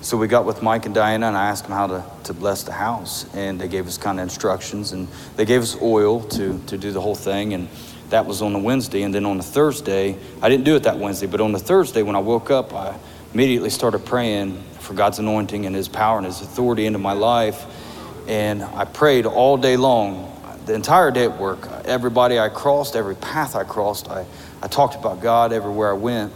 so 0.00 0.16
we 0.16 0.28
got 0.28 0.44
with 0.44 0.62
Mike 0.62 0.86
and 0.86 0.94
Diana, 0.94 1.26
and 1.28 1.36
I 1.36 1.48
asked 1.48 1.64
them 1.64 1.72
how 1.72 1.86
to, 1.88 2.04
to 2.24 2.34
bless 2.34 2.62
the 2.62 2.72
house. 2.72 3.26
And 3.34 3.60
they 3.60 3.68
gave 3.68 3.86
us 3.86 3.98
kind 3.98 4.18
of 4.18 4.22
instructions, 4.22 4.92
and 4.92 5.08
they 5.36 5.44
gave 5.44 5.62
us 5.62 5.80
oil 5.80 6.20
to, 6.20 6.60
to 6.66 6.78
do 6.78 6.92
the 6.92 7.00
whole 7.00 7.14
thing. 7.14 7.54
And 7.54 7.68
that 8.10 8.24
was 8.24 8.42
on 8.42 8.52
the 8.52 8.58
Wednesday. 8.58 9.02
And 9.02 9.14
then 9.14 9.26
on 9.26 9.36
the 9.36 9.42
Thursday, 9.42 10.16
I 10.42 10.48
didn't 10.48 10.64
do 10.64 10.76
it 10.76 10.84
that 10.84 10.98
Wednesday, 10.98 11.26
but 11.26 11.40
on 11.40 11.52
the 11.52 11.58
Thursday, 11.58 12.02
when 12.02 12.14
I 12.14 12.20
woke 12.20 12.50
up, 12.50 12.72
I 12.72 12.96
immediately 13.34 13.70
started 13.70 14.04
praying 14.04 14.62
for 14.78 14.94
God's 14.94 15.18
anointing 15.18 15.66
and 15.66 15.74
His 15.74 15.88
power 15.88 16.18
and 16.18 16.26
His 16.26 16.40
authority 16.40 16.86
into 16.86 16.98
my 16.98 17.12
life. 17.12 17.64
And 18.26 18.62
I 18.62 18.84
prayed 18.84 19.26
all 19.26 19.56
day 19.56 19.76
long, 19.76 20.32
the 20.66 20.74
entire 20.74 21.10
day 21.10 21.24
at 21.24 21.38
work. 21.38 21.68
Everybody 21.84 22.38
I 22.38 22.48
crossed, 22.48 22.96
every 22.96 23.14
path 23.14 23.54
I 23.54 23.64
crossed, 23.64 24.08
I, 24.08 24.26
I 24.62 24.66
talked 24.66 24.96
about 24.96 25.20
God 25.20 25.52
everywhere 25.52 25.90
I 25.90 25.96
went. 25.96 26.32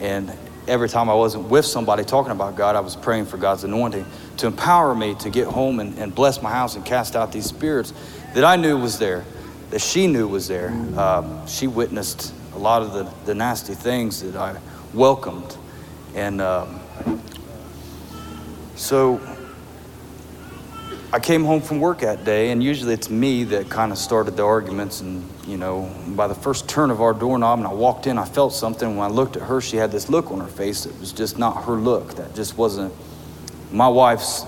And 0.00 0.30
every 0.68 0.88
time 0.88 1.08
I 1.08 1.14
wasn't 1.14 1.48
with 1.48 1.64
somebody 1.64 2.04
talking 2.04 2.32
about 2.32 2.56
God, 2.56 2.76
I 2.76 2.80
was 2.80 2.96
praying 2.96 3.26
for 3.26 3.38
God's 3.38 3.64
anointing 3.64 4.04
to 4.38 4.46
empower 4.46 4.94
me 4.94 5.14
to 5.16 5.30
get 5.30 5.46
home 5.46 5.80
and, 5.80 5.98
and 5.98 6.14
bless 6.14 6.42
my 6.42 6.50
house 6.50 6.76
and 6.76 6.84
cast 6.84 7.16
out 7.16 7.32
these 7.32 7.46
spirits 7.46 7.94
that 8.34 8.44
I 8.44 8.56
knew 8.56 8.78
was 8.78 8.98
there, 8.98 9.24
that 9.70 9.80
she 9.80 10.06
knew 10.06 10.28
was 10.28 10.48
there. 10.48 10.70
Um, 10.96 11.46
she 11.46 11.66
witnessed 11.66 12.34
a 12.54 12.58
lot 12.58 12.82
of 12.82 12.92
the, 12.92 13.10
the 13.24 13.34
nasty 13.34 13.74
things 13.74 14.22
that 14.22 14.36
I 14.36 14.58
welcomed. 14.92 15.56
And 16.14 16.40
um, 16.40 16.80
so 18.76 19.20
I 21.14 21.20
came 21.20 21.44
home 21.44 21.60
from 21.60 21.78
work 21.78 21.98
that 21.98 22.24
day, 22.24 22.52
and 22.52 22.64
usually 22.64 22.94
it's 22.94 23.10
me 23.10 23.44
that 23.44 23.68
kind 23.68 23.92
of 23.92 23.98
started 23.98 24.34
the 24.34 24.46
arguments. 24.46 25.02
And, 25.02 25.28
you 25.46 25.58
know, 25.58 25.94
by 26.16 26.26
the 26.26 26.34
first 26.34 26.70
turn 26.70 26.90
of 26.90 27.02
our 27.02 27.12
doorknob, 27.12 27.58
and 27.58 27.68
I 27.68 27.72
walked 27.74 28.06
in, 28.06 28.16
I 28.16 28.24
felt 28.24 28.54
something. 28.54 28.96
When 28.96 29.10
I 29.10 29.12
looked 29.12 29.36
at 29.36 29.42
her, 29.42 29.60
she 29.60 29.76
had 29.76 29.92
this 29.92 30.08
look 30.08 30.30
on 30.30 30.40
her 30.40 30.46
face 30.46 30.84
that 30.84 30.98
was 30.98 31.12
just 31.12 31.36
not 31.36 31.64
her 31.64 31.74
look. 31.74 32.14
That 32.14 32.34
just 32.34 32.56
wasn't 32.56 32.94
my 33.70 33.88
wife's 33.88 34.46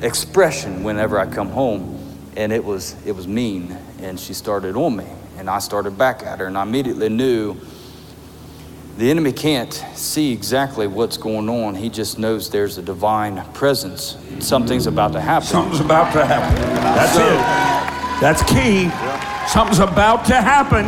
expression 0.00 0.82
whenever 0.82 1.16
I 1.16 1.26
come 1.26 1.50
home. 1.50 1.96
And 2.36 2.52
it 2.52 2.64
was, 2.64 2.96
it 3.06 3.12
was 3.12 3.28
mean. 3.28 3.78
And 4.00 4.18
she 4.18 4.34
started 4.34 4.74
on 4.74 4.96
me, 4.96 5.06
and 5.38 5.48
I 5.48 5.60
started 5.60 5.96
back 5.96 6.24
at 6.24 6.40
her. 6.40 6.46
And 6.46 6.58
I 6.58 6.62
immediately 6.62 7.08
knew 7.08 7.56
the 9.02 9.10
enemy 9.10 9.32
can't 9.32 9.72
see 9.96 10.30
exactly 10.30 10.86
what's 10.86 11.16
going 11.16 11.48
on. 11.48 11.74
He 11.74 11.88
just 11.88 12.20
knows 12.20 12.50
there's 12.50 12.78
a 12.78 12.82
divine 12.82 13.42
presence. 13.52 14.16
Something's 14.38 14.86
about 14.86 15.12
to 15.14 15.20
happen. 15.20 15.48
Something's 15.48 15.80
about 15.80 16.12
to 16.12 16.24
happen. 16.24 16.54
That's 16.94 17.12
So- 17.12 17.26
it. 17.26 18.20
That's 18.20 18.42
key. 18.44 18.90
Something's 19.48 19.80
about 19.80 20.24
to 20.26 20.34
happen. 20.40 20.86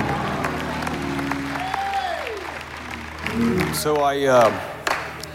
So 3.74 3.96
I, 3.96 4.26
uh, 4.26 4.60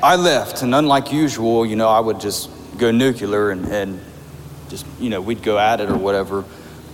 I 0.02 0.16
left, 0.16 0.62
and 0.62 0.74
unlike 0.74 1.12
usual, 1.12 1.66
you 1.66 1.76
know, 1.76 1.90
I 1.90 2.00
would 2.00 2.22
just 2.22 2.50
go 2.78 2.92
nuclear 2.92 3.50
and, 3.52 3.66
and 3.66 4.00
just, 4.70 4.86
you 5.02 5.10
know, 5.10 5.20
we'd 5.20 5.44
go 5.44 5.60
at 5.60 5.82
it 5.82 5.90
or 5.90 5.98
whatever. 5.98 6.46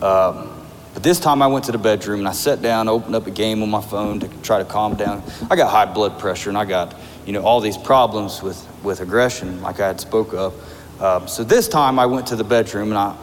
Um, 0.01 0.49
but 0.95 1.03
this 1.03 1.19
time 1.19 1.41
I 1.41 1.47
went 1.47 1.65
to 1.65 1.73
the 1.73 1.77
bedroom 1.77 2.19
and 2.19 2.27
I 2.27 2.31
sat 2.31 2.61
down, 2.61 2.87
opened 2.87 3.15
up 3.15 3.27
a 3.27 3.31
game 3.31 3.61
on 3.61 3.69
my 3.69 3.81
phone 3.81 4.21
to 4.21 4.27
try 4.41 4.59
to 4.59 4.65
calm 4.65 4.95
down. 4.95 5.21
I 5.51 5.57
got 5.57 5.69
high 5.69 5.85
blood 5.85 6.17
pressure 6.17 6.49
and 6.49 6.57
I 6.57 6.63
got, 6.63 6.95
you 7.25 7.33
know, 7.33 7.43
all 7.43 7.59
these 7.59 7.77
problems 7.77 8.41
with, 8.41 8.65
with 8.81 9.01
aggression, 9.01 9.61
like 9.61 9.81
I 9.81 9.87
had 9.87 9.99
spoke 9.99 10.33
of. 10.33 10.53
Um, 11.01 11.27
so 11.27 11.43
this 11.43 11.67
time 11.67 11.99
I 11.99 12.05
went 12.05 12.27
to 12.27 12.37
the 12.37 12.45
bedroom 12.45 12.89
and 12.89 12.97
I, 12.97 13.13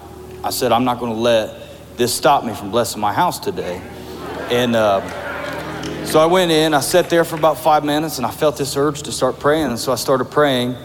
I 0.45 0.51
said, 0.51 0.71
I'm 0.71 0.85
not 0.85 1.01
going 1.01 1.15
to 1.15 1.19
let 1.19 1.57
this 1.97 2.15
stop 2.15 2.45
me 2.45 2.53
from 2.53 2.71
blessing 2.71 3.01
my 3.01 3.15
house 3.15 3.39
today. 3.39 3.81
And 4.51 4.77
uh, 4.77 5.01
so 6.05 6.21
I 6.21 6.27
went 6.27 6.53
in, 6.53 6.75
I 6.75 6.81
sat 6.81 7.09
there 7.09 7.25
for 7.25 7.37
about 7.37 7.59
five 7.59 7.85
minutes, 7.85 8.19
and 8.19 8.27
I 8.27 8.31
felt 8.31 8.59
this 8.59 8.77
urge 8.77 9.03
to 9.05 9.13
start 9.13 9.39
praying. 9.39 9.69
And 9.69 9.79
so 9.79 9.93
I 9.93 9.95
started 9.95 10.27
praying, 10.27 10.77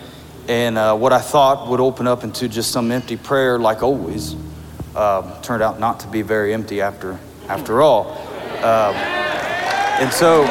and 0.47 0.77
uh, 0.77 0.95
what 0.95 1.11
I 1.11 1.19
thought 1.19 1.67
would 1.67 1.81
open 1.81 2.07
up 2.07 2.23
into 2.23 2.47
just 2.47 2.71
some 2.71 2.91
empty 2.91 3.17
prayer, 3.17 3.59
like 3.59 3.83
always, 3.83 4.35
um, 4.97 5.31
turned 5.41 5.61
out 5.61 5.79
not 5.79 5.99
to 6.01 6.07
be 6.07 6.21
very 6.23 6.53
empty 6.53 6.81
after, 6.81 7.19
after 7.47 7.81
all. 7.81 8.11
Um, 8.63 8.95
and 10.01 10.11
so, 10.11 10.43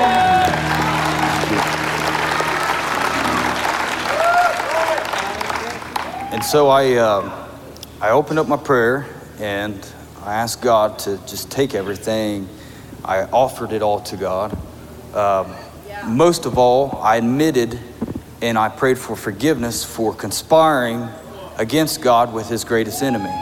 and 6.33 6.45
so 6.45 6.69
I, 6.69 6.95
um, 6.97 7.33
I 8.01 8.11
opened 8.11 8.39
up 8.39 8.49
my 8.49 8.57
prayer, 8.57 9.07
and 9.41 9.87
I 10.25 10.35
asked 10.35 10.63
God 10.63 10.99
to 11.01 11.19
just 11.27 11.51
take 11.51 11.75
everything. 11.75 12.49
I 13.05 13.25
offered 13.25 13.73
it 13.73 13.83
all 13.83 14.01
to 14.01 14.17
God. 14.17 14.57
Um, 15.15 15.55
Most 16.07 16.47
of 16.47 16.59
all, 16.59 17.01
I 17.03 17.17
admitted 17.17 17.81
and 18.43 18.59
I 18.59 18.69
prayed 18.69 18.99
for 18.99 19.17
forgiveness 19.17 19.83
for 19.83 20.15
conspiring 20.15 21.09
against 21.59 22.03
God 22.03 22.33
with 22.33 22.49
his 22.49 22.65
greatest 22.65 23.03
enemy. 23.03 23.33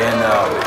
And 0.00 0.20
uh, 0.22 0.64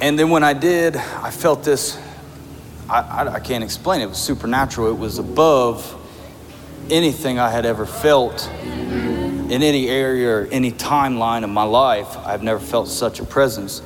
and 0.00 0.18
then 0.18 0.30
when 0.30 0.42
I 0.42 0.54
did, 0.54 0.96
I 0.96 1.30
felt 1.30 1.62
this 1.62 1.98
I, 2.88 3.00
I, 3.00 3.34
I 3.34 3.40
can't 3.40 3.64
explain 3.64 4.00
it. 4.00 4.04
It 4.04 4.08
was 4.08 4.18
supernatural. 4.18 4.88
It 4.88 4.98
was 4.98 5.18
above 5.18 5.98
anything 6.90 7.38
I 7.38 7.50
had 7.50 7.64
ever 7.64 7.86
felt 7.86 8.48
in 8.62 9.62
any 9.62 9.88
area 9.88 10.30
or 10.30 10.48
any 10.50 10.72
timeline 10.72 11.44
of 11.44 11.50
my 11.50 11.62
life. 11.62 12.16
I've 12.18 12.42
never 12.42 12.60
felt 12.60 12.88
such 12.88 13.20
a 13.20 13.24
presence. 13.24 13.82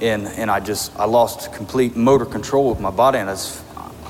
And, 0.00 0.26
and 0.26 0.50
I 0.50 0.60
just, 0.60 0.94
I 0.98 1.04
lost 1.04 1.52
complete 1.52 1.96
motor 1.96 2.26
control 2.26 2.70
of 2.70 2.80
my 2.80 2.90
body 2.90 3.18
and 3.18 3.30
I, 3.30 3.32
just, 3.34 3.62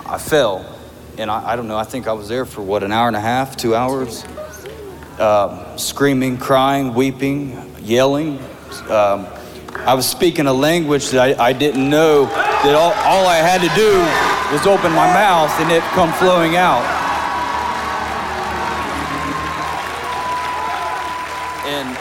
I 0.05 0.19
fell. 0.19 0.76
And 1.19 1.31
I, 1.31 1.53
I 1.53 1.57
don't 1.57 1.67
know, 1.67 1.79
I 1.79 1.85
think 1.85 2.07
I 2.07 2.12
was 2.12 2.29
there 2.29 2.45
for 2.45 2.61
what, 2.61 2.83
an 2.83 2.93
hour 2.93 3.09
and 3.09 3.17
a 3.17 3.21
half, 3.21 3.57
two 3.57 3.75
hours? 3.75 4.25
Um, 5.19 5.79
screaming, 5.79 6.37
crying, 6.37 6.93
weeping, 6.93 7.75
yelling. 7.81 8.39
Um, 8.91 9.27
I 9.87 9.95
was 9.95 10.07
speaking 10.07 10.47
a 10.47 10.53
language 10.53 11.09
that 11.11 11.41
I, 11.41 11.47
I 11.47 11.53
didn't 11.55 11.89
know 11.89 12.27
that 12.27 12.75
all, 12.75 12.93
all 12.93 13.27
I 13.27 13.37
had 13.37 13.62
to 13.62 13.75
do 13.75 13.99
was 14.53 14.67
open 14.67 14.93
my 14.93 15.11
mouth 15.12 15.51
and 15.59 15.73
it 15.73 15.83
come 15.95 16.12
flowing 16.14 16.57
out. 16.57 16.85
And 21.67 21.97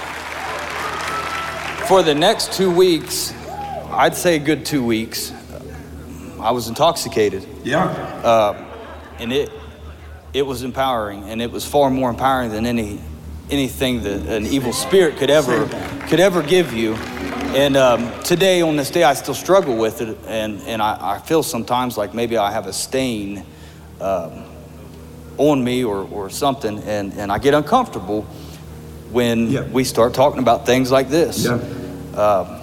for 1.87 2.03
the 2.03 2.13
next 2.13 2.51
two 2.51 2.69
weeks, 2.69 3.33
I'd 3.91 4.15
say 4.15 4.35
a 4.35 4.39
good 4.39 4.65
two 4.65 4.83
weeks, 4.83 5.31
I 6.41 6.51
was 6.51 6.67
intoxicated. 6.67 7.47
Yeah. 7.63 7.85
Uh, 7.85 8.74
and 9.19 9.31
it 9.33 9.51
it 10.33 10.45
was 10.45 10.63
empowering, 10.63 11.29
and 11.29 11.41
it 11.41 11.51
was 11.51 11.65
far 11.65 11.89
more 11.89 12.09
empowering 12.09 12.51
than 12.51 12.65
any 12.65 12.99
anything 13.49 14.01
that 14.03 14.25
an 14.27 14.45
evil 14.45 14.73
spirit 14.73 15.17
could 15.17 15.29
ever 15.29 15.67
could 16.07 16.19
ever 16.19 16.41
give 16.41 16.73
you. 16.73 16.95
And 17.55 17.77
um, 17.77 18.11
today, 18.23 18.61
on 18.61 18.75
this 18.75 18.89
day, 18.91 19.03
I 19.03 19.13
still 19.13 19.33
struggle 19.33 19.77
with 19.77 20.01
it, 20.01 20.17
and 20.27 20.61
and 20.63 20.81
I, 20.81 21.15
I 21.15 21.19
feel 21.19 21.41
sometimes 21.43 21.97
like 21.97 22.13
maybe 22.13 22.37
I 22.37 22.51
have 22.51 22.67
a 22.67 22.73
stain 22.73 23.45
um, 24.01 24.43
on 25.37 25.63
me 25.63 25.83
or 25.85 26.07
or 26.11 26.29
something, 26.29 26.79
and 26.79 27.13
and 27.13 27.31
I 27.31 27.37
get 27.37 27.53
uncomfortable 27.53 28.23
when 29.11 29.49
Yeah. 29.49 29.61
we 29.71 29.85
start 29.85 30.13
talking 30.13 30.39
about 30.39 30.65
things 30.65 30.91
like 30.91 31.07
this. 31.07 31.45
Yeah. 31.45 31.53
Um, 32.19 32.61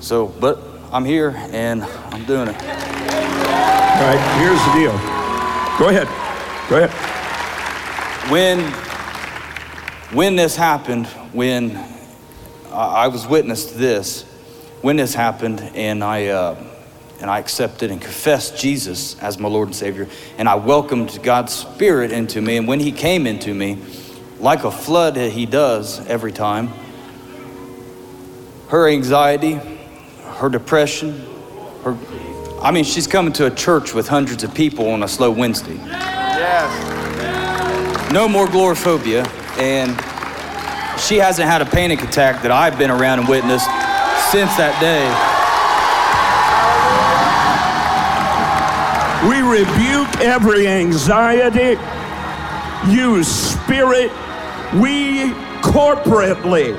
so, 0.00 0.26
but 0.28 0.58
I'm 0.92 1.06
here 1.06 1.30
and 1.52 1.82
I'm 1.84 2.22
doing 2.26 2.48
it. 2.48 2.54
All 2.54 4.08
right, 4.08 4.20
here's 4.38 4.62
the 4.66 4.72
deal. 4.74 4.92
Go 5.78 5.88
ahead. 5.88 6.06
Go 6.68 6.84
ahead. 6.84 8.30
when 8.30 8.60
when 10.12 10.36
this 10.36 10.54
happened 10.54 11.06
when 11.32 11.82
I 12.70 13.08
was 13.08 13.26
witness 13.26 13.72
to 13.72 13.78
this 13.78 14.24
when 14.82 14.96
this 14.96 15.14
happened 15.14 15.62
and 15.74 16.04
I 16.04 16.26
uh, 16.26 16.62
and 17.22 17.30
I 17.30 17.38
accepted 17.38 17.90
and 17.90 17.98
confessed 17.98 18.58
Jesus 18.58 19.18
as 19.20 19.38
my 19.38 19.48
Lord 19.48 19.68
and 19.68 19.74
Savior 19.74 20.08
and 20.36 20.46
I 20.46 20.56
welcomed 20.56 21.22
God's 21.22 21.54
Spirit 21.54 22.12
into 22.12 22.42
me 22.42 22.58
and 22.58 22.68
when 22.68 22.80
He 22.80 22.92
came 22.92 23.26
into 23.26 23.54
me 23.54 23.78
like 24.40 24.64
a 24.64 24.70
flood 24.70 25.14
that 25.14 25.32
He 25.32 25.46
does 25.46 26.06
every 26.06 26.32
time 26.32 26.68
her 28.68 28.88
anxiety 28.88 29.58
her 30.42 30.50
depression 30.50 31.12
her 31.84 31.96
I 32.60 32.70
mean 32.70 32.84
she's 32.84 33.06
coming 33.06 33.32
to 33.34 33.46
a 33.46 33.50
church 33.50 33.94
with 33.94 34.08
hundreds 34.08 34.44
of 34.44 34.52
people 34.54 34.90
on 34.90 35.02
a 35.02 35.08
slow 35.08 35.30
Wednesday 35.30 35.78
no 38.12 38.28
more 38.28 38.46
agoraphobia, 38.46 39.24
and 39.56 39.90
she 41.00 41.16
hasn't 41.16 41.48
had 41.48 41.62
a 41.62 41.64
panic 41.64 42.02
attack 42.02 42.42
that 42.42 42.50
I've 42.50 42.78
been 42.78 42.90
around 42.90 43.20
and 43.20 43.28
witnessed 43.28 43.64
since 44.30 44.54
that 44.60 44.76
day. 44.84 45.08
We 49.26 49.40
rebuke 49.40 50.20
every 50.20 50.66
anxiety, 50.66 51.80
you 52.92 53.24
spirit. 53.24 54.10
We 54.74 55.32
corporately 55.62 56.76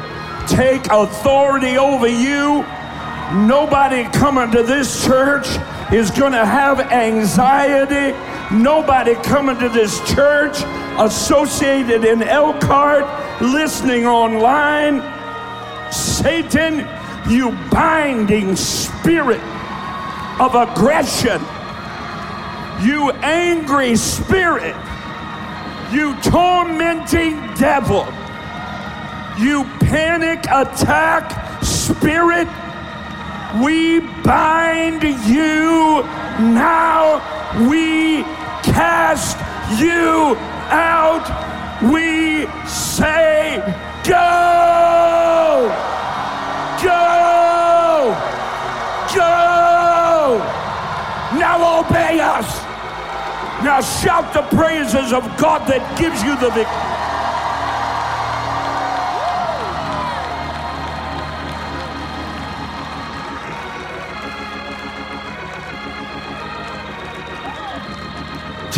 take 0.48 0.86
authority 0.92 1.78
over 1.78 2.08
you. 2.08 2.64
Nobody 3.34 4.04
coming 4.04 4.52
to 4.52 4.62
this 4.62 5.04
church 5.04 5.48
is 5.92 6.12
going 6.12 6.34
to 6.34 6.46
have 6.46 6.80
anxiety. 6.80 8.16
Nobody 8.56 9.16
coming 9.16 9.58
to 9.58 9.70
this 9.70 10.00
church 10.14 10.58
associated 11.00 12.06
in 12.06 12.22
Elkhart, 12.22 13.42
listening 13.42 14.06
online. 14.06 15.02
Satan, 15.92 16.88
you 17.28 17.52
binding 17.72 18.56
spirit 18.56 19.42
of 20.40 20.54
aggression, 20.54 21.42
you 22.86 23.10
angry 23.24 23.96
spirit, 23.96 24.76
you 25.92 26.16
tormenting 26.22 27.36
devil, 27.56 28.06
you 29.40 29.64
panic 29.80 30.46
attack 30.46 31.64
spirit, 31.64 32.48
we 33.62 34.00
bind 34.24 35.04
you 35.04 36.02
now. 36.40 37.22
We 37.70 38.24
cast 38.64 39.38
you 39.80 40.36
out. 40.72 41.26
We 41.84 42.48
say, 42.66 43.62
go, 44.08 45.70
go, 46.82 48.16
go. 49.14 50.38
Now 51.38 51.80
obey 51.82 52.20
us. 52.20 52.64
Now 53.64 53.82
shout 53.82 54.34
the 54.34 54.42
praises 54.56 55.14
of 55.14 55.24
God 55.38 55.68
that 55.68 55.98
gives 56.00 56.24
you 56.24 56.36
the 56.38 56.50
victory. 56.50 57.13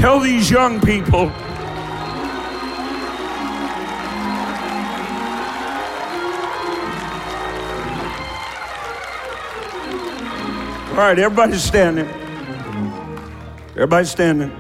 Tell 0.06 0.20
these 0.20 0.51
young 0.51 0.80
people 0.82 1.32
All 10.91 11.01
right, 11.01 11.18
everybody's 11.18 11.64
standing. 11.64 12.06
Everybody's 13.72 14.12
standing. 14.12 14.51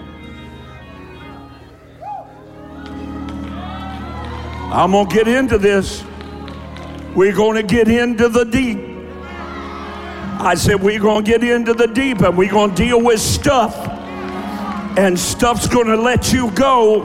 I'm 4.73 4.93
going 4.93 5.07
to 5.07 5.15
get 5.15 5.27
into 5.27 5.59
this. 5.59 6.03
We're 7.15 7.35
going 7.35 7.55
to 7.55 7.75
get 7.75 7.87
into 7.87 8.29
the 8.29 8.45
deep. 8.45 8.79
I 10.41 10.55
said, 10.57 10.81
we're 10.81 10.99
going 10.99 11.23
to 11.23 11.31
get 11.31 11.43
into 11.43 11.75
the 11.75 11.85
deep 11.85 12.21
and 12.21 12.35
we're 12.35 12.49
going 12.49 12.71
to 12.71 12.75
deal 12.75 12.99
with 12.99 13.21
stuff. 13.21 13.94
And 14.97 15.19
stuff's 15.19 15.67
to 15.87 15.97
let 15.97 16.31
you 16.31 16.49
go. 16.51 17.03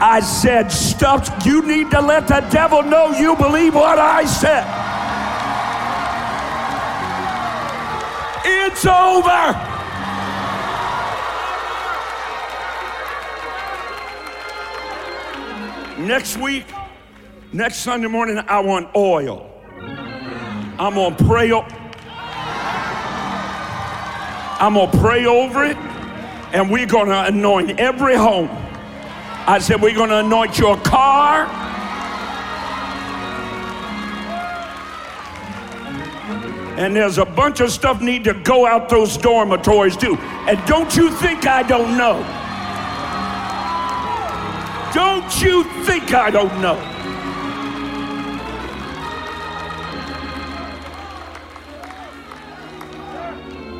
I 0.00 0.20
said, 0.20 0.68
stuff, 0.72 1.44
you 1.46 1.62
need 1.66 1.90
to 1.90 2.00
let 2.00 2.26
the 2.26 2.40
devil 2.50 2.82
know 2.82 3.10
you 3.10 3.36
believe 3.36 3.74
what 3.74 3.98
I 3.98 4.24
said. 4.24 4.66
It's 8.44 8.84
over. 8.86 9.68
Next 15.98 16.36
week, 16.38 16.64
next 17.52 17.76
Sunday 17.78 18.08
morning, 18.08 18.38
I 18.48 18.58
want 18.60 18.88
oil. 18.96 19.48
I'm 20.78 20.94
gonna 20.94 21.14
pray. 21.14 21.52
o- 21.52 21.66
I'm 24.58 24.74
gonna 24.74 24.90
pray 24.98 25.26
over 25.26 25.64
it, 25.64 25.76
and 26.52 26.70
we're 26.70 26.86
gonna 26.86 27.24
anoint 27.26 27.80
every 27.80 28.14
home. 28.14 28.48
I 29.46 29.58
said 29.58 29.80
we're 29.80 29.94
gonna 29.94 30.18
anoint 30.18 30.58
your 30.58 30.76
car. 30.78 31.46
And 36.76 36.96
there's 36.96 37.18
a 37.18 37.24
bunch 37.24 37.60
of 37.60 37.70
stuff 37.70 38.00
need 38.00 38.24
to 38.24 38.34
go 38.34 38.66
out 38.66 38.88
those 38.88 39.16
dormitories 39.16 39.96
too. 39.96 40.16
And 40.48 40.64
don't 40.66 40.94
you 40.96 41.10
think 41.10 41.46
I 41.46 41.62
don't 41.62 41.96
know? 41.96 42.20
Don't 44.94 45.42
you 45.42 45.64
think 45.84 46.12
I 46.12 46.30
don't 46.30 46.60
know? 46.60 46.76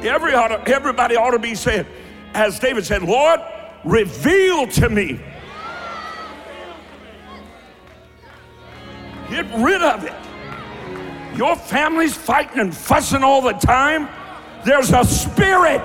Every 0.02 0.34
everybody 0.34 1.16
ought 1.16 1.30
to 1.30 1.38
be 1.38 1.54
saying, 1.54 1.86
as 2.34 2.58
David 2.58 2.84
said, 2.84 3.02
Lord, 3.02 3.40
reveal 3.84 4.66
to 4.68 4.88
me. 4.88 5.20
Get 9.30 9.46
rid 9.56 9.82
of 9.82 10.04
it. 10.04 11.36
Your 11.36 11.56
family's 11.56 12.14
fighting 12.14 12.60
and 12.60 12.76
fussing 12.76 13.22
all 13.22 13.40
the 13.40 13.52
time. 13.52 14.08
There's 14.64 14.90
a 14.92 15.04
spirit. 15.04 15.80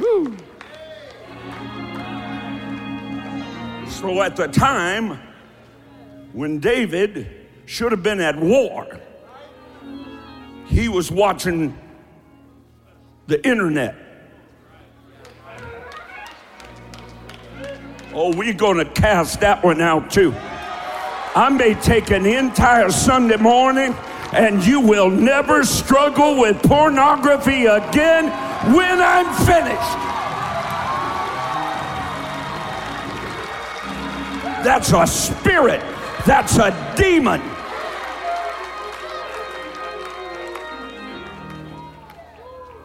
Woo. 0.00 0.36
So 3.86 4.22
at 4.22 4.34
the 4.36 4.48
time 4.48 5.20
when 6.32 6.58
David 6.58 7.46
should 7.66 7.92
have 7.92 8.02
been 8.02 8.20
at 8.20 8.38
war, 8.38 8.98
he 10.72 10.88
was 10.88 11.10
watching 11.10 11.78
the 13.26 13.46
internet. 13.46 13.94
Oh, 18.14 18.34
we're 18.34 18.54
going 18.54 18.78
to 18.78 18.86
cast 18.86 19.40
that 19.40 19.62
one 19.62 19.82
out 19.82 20.10
too. 20.10 20.32
I 21.34 21.50
may 21.50 21.74
take 21.74 22.10
an 22.10 22.24
entire 22.24 22.90
Sunday 22.90 23.36
morning 23.36 23.94
and 24.32 24.64
you 24.64 24.80
will 24.80 25.10
never 25.10 25.62
struggle 25.62 26.40
with 26.40 26.62
pornography 26.62 27.66
again 27.66 28.26
when 28.74 28.98
I'm 29.00 29.26
finished. 29.46 29.98
That's 34.64 34.92
a 34.92 35.06
spirit. 35.06 35.82
That's 36.24 36.56
a 36.56 36.94
demon. 36.96 37.42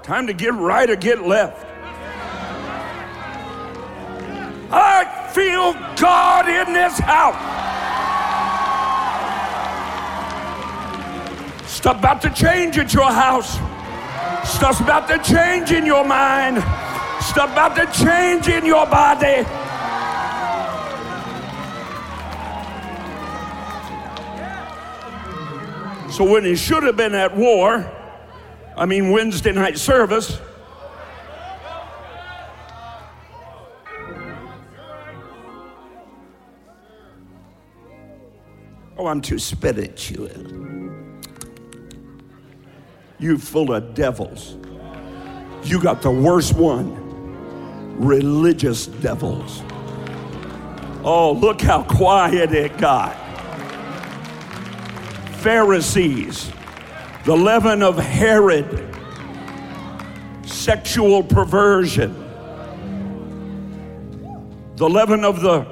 Time 0.08 0.26
to 0.28 0.34
get 0.34 0.54
right 0.54 0.90
or 0.90 0.96
get 0.96 1.28
left. 1.28 1.66
I 4.72 5.30
feel 5.34 5.74
God 5.98 6.48
in 6.48 6.74
this 6.74 6.98
house. 6.98 7.36
Stuff 11.70 12.00
about 12.00 12.22
to 12.22 12.30
change 12.30 12.78
at 12.78 12.94
your 12.94 13.12
house. 13.12 13.56
Stuff's 14.50 14.80
about 14.80 15.10
to 15.10 15.18
change 15.30 15.72
in 15.72 15.86
your 15.86 16.06
mind. 16.06 16.60
Stuff 17.22 17.52
about 17.52 17.76
to 17.76 17.86
change 18.02 18.48
in 18.48 18.66
your 18.66 18.86
body. 18.86 19.44
So 26.14 26.24
when 26.24 26.46
he 26.46 26.56
should 26.56 26.84
have 26.84 26.96
been 26.96 27.14
at 27.14 27.36
war, 27.36 27.92
I 28.78 28.86
mean 28.86 29.12
Wednesday 29.12 29.52
night 29.52 29.78
service, 29.78 30.40
Oh, 39.00 39.06
I'm 39.06 39.22
too 39.22 39.38
spiritual. 39.38 40.30
You 43.20 43.38
full 43.38 43.72
of 43.72 43.94
devils. 43.94 44.58
You 45.64 45.82
got 45.82 46.02
the 46.02 46.10
worst 46.10 46.54
one 46.54 47.06
religious 47.98 48.88
devils. 48.88 49.62
Oh, 51.04 51.32
look 51.40 51.62
how 51.62 51.84
quiet 51.84 52.52
it 52.54 52.78
got. 52.78 53.16
Pharisees, 55.38 56.52
the 57.28 57.36
leaven 57.36 57.84
of 57.84 57.98
Herod, 57.98 58.96
sexual 60.46 61.22
perversion, 61.22 62.14
the 64.78 64.90
leaven 64.90 65.26
of 65.26 65.42
the 65.42 65.68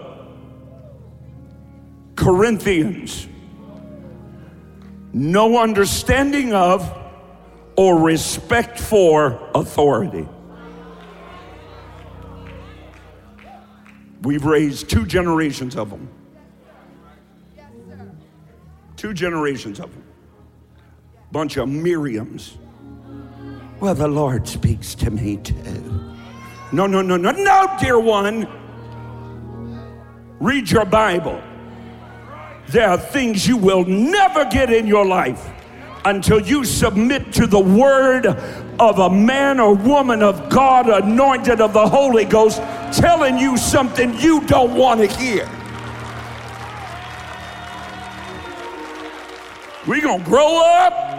Corinthians, 2.17 3.29
no 5.13 5.57
understanding 5.57 6.53
of 6.53 6.93
or 7.77 8.01
respect 8.01 8.77
for 8.77 9.49
authority. 9.55 10.27
We've 14.23 14.43
raised 14.43 14.89
two 14.89 15.05
generations 15.05 15.77
of 15.77 15.89
them. 15.89 16.09
Two 18.97 19.13
generations 19.13 19.79
of 19.79 19.93
them. 19.93 20.04
Bunch 21.31 21.57
of 21.57 21.67
Miriams. 21.67 22.53
Well, 23.79 23.95
the 23.95 24.07
Lord 24.07 24.47
speaks 24.47 24.95
to 24.95 25.11
me 25.11 25.37
too. 25.37 26.15
No, 26.71 26.87
no, 26.87 27.01
no, 27.01 27.17
no, 27.17 27.31
no, 27.31 27.77
dear 27.79 27.99
one. 27.99 28.47
Read 30.39 30.69
your 30.69 30.85
Bible. 30.85 31.41
There 32.67 32.89
are 32.89 32.97
things 32.97 33.47
you 33.47 33.57
will 33.57 33.85
never 33.85 34.45
get 34.45 34.71
in 34.71 34.87
your 34.87 35.05
life 35.05 35.51
until 36.05 36.39
you 36.39 36.63
submit 36.63 37.33
to 37.33 37.47
the 37.47 37.59
word 37.59 38.27
of 38.27 38.99
a 38.99 39.09
man 39.09 39.59
or 39.59 39.73
woman 39.73 40.21
of 40.21 40.49
God, 40.49 40.87
anointed 40.87 41.61
of 41.61 41.73
the 41.73 41.87
Holy 41.87 42.25
Ghost, 42.25 42.57
telling 42.91 43.37
you 43.37 43.57
something 43.57 44.17
you 44.19 44.41
don't 44.41 44.75
want 44.75 44.99
to 45.01 45.07
hear. 45.07 45.49
We're 49.87 50.01
going 50.01 50.23
to 50.23 50.29
grow 50.29 50.61
up. 50.63 51.14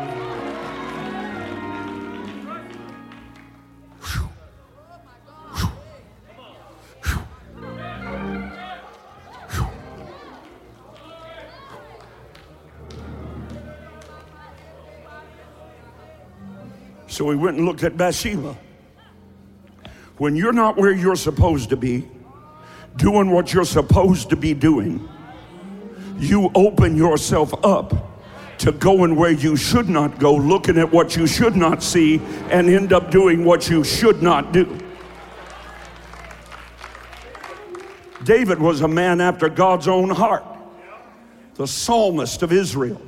So 17.16 17.24
we 17.24 17.34
went 17.34 17.56
and 17.56 17.64
looked 17.64 17.82
at 17.82 17.96
Bathsheba. 17.96 18.54
When 20.18 20.36
you're 20.36 20.52
not 20.52 20.76
where 20.76 20.92
you're 20.92 21.16
supposed 21.16 21.70
to 21.70 21.76
be, 21.78 22.06
doing 22.96 23.30
what 23.30 23.54
you're 23.54 23.64
supposed 23.64 24.28
to 24.28 24.36
be 24.36 24.52
doing, 24.52 25.08
you 26.18 26.50
open 26.54 26.94
yourself 26.94 27.54
up 27.64 28.12
to 28.58 28.70
going 28.70 29.16
where 29.16 29.30
you 29.30 29.56
should 29.56 29.88
not 29.88 30.18
go, 30.18 30.34
looking 30.34 30.76
at 30.76 30.92
what 30.92 31.16
you 31.16 31.26
should 31.26 31.56
not 31.56 31.82
see, 31.82 32.20
and 32.50 32.68
end 32.68 32.92
up 32.92 33.10
doing 33.10 33.46
what 33.46 33.70
you 33.70 33.82
should 33.82 34.22
not 34.22 34.52
do. 34.52 34.78
David 38.24 38.58
was 38.58 38.82
a 38.82 38.88
man 38.88 39.22
after 39.22 39.48
God's 39.48 39.88
own 39.88 40.10
heart, 40.10 40.44
the 41.54 41.66
psalmist 41.66 42.42
of 42.42 42.52
Israel. 42.52 43.00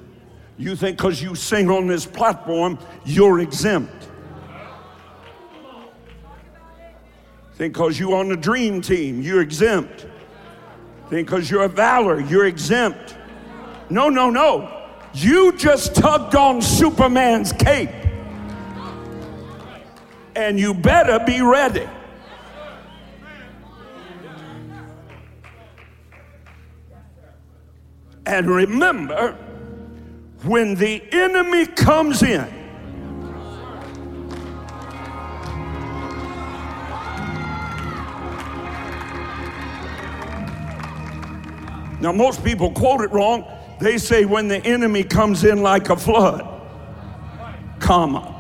You 0.59 0.75
think 0.75 0.97
because 0.97 1.23
you 1.23 1.37
sing 1.37 1.71
on 1.71 1.87
this 1.87 2.05
platform, 2.05 2.79
you're 3.05 3.39
exempt. 3.39 4.09
Think 7.55 7.75
because 7.75 7.99
you're 7.99 8.17
on 8.17 8.29
the 8.29 8.37
dream 8.37 8.81
team, 8.81 9.23
you're 9.23 9.41
exempt. 9.41 10.07
Think 11.09 11.29
because 11.29 11.49
you're 11.51 11.63
a 11.63 11.69
valor, 11.69 12.21
you're 12.21 12.47
exempt. 12.47 13.17
No, 13.89 14.09
no, 14.09 14.31
no. 14.31 14.87
You 15.15 15.53
just 15.57 15.95
tugged 15.95 16.35
on 16.35 16.61
Superman's 16.61 17.53
cape. 17.53 17.91
And 20.35 20.59
you 20.59 20.75
better 20.75 21.25
be 21.25 21.41
ready. 21.41 21.89
And 28.27 28.51
remember, 28.51 29.37
when 30.43 30.75
the 30.75 31.03
enemy 31.13 31.67
comes 31.67 32.23
in, 32.23 32.59
Now, 42.01 42.13
most 42.13 42.45
people 42.45 42.71
quote 42.71 43.01
it 43.01 43.11
wrong. 43.11 43.45
They 43.81 43.99
say 43.99 44.25
when 44.25 44.49
the 44.49 44.59
enemy 44.59 45.03
comes 45.03 45.45
in 45.45 45.63
like 45.63 45.91
a 45.91 45.97
flood, 45.97 46.47
comma, 47.81 48.35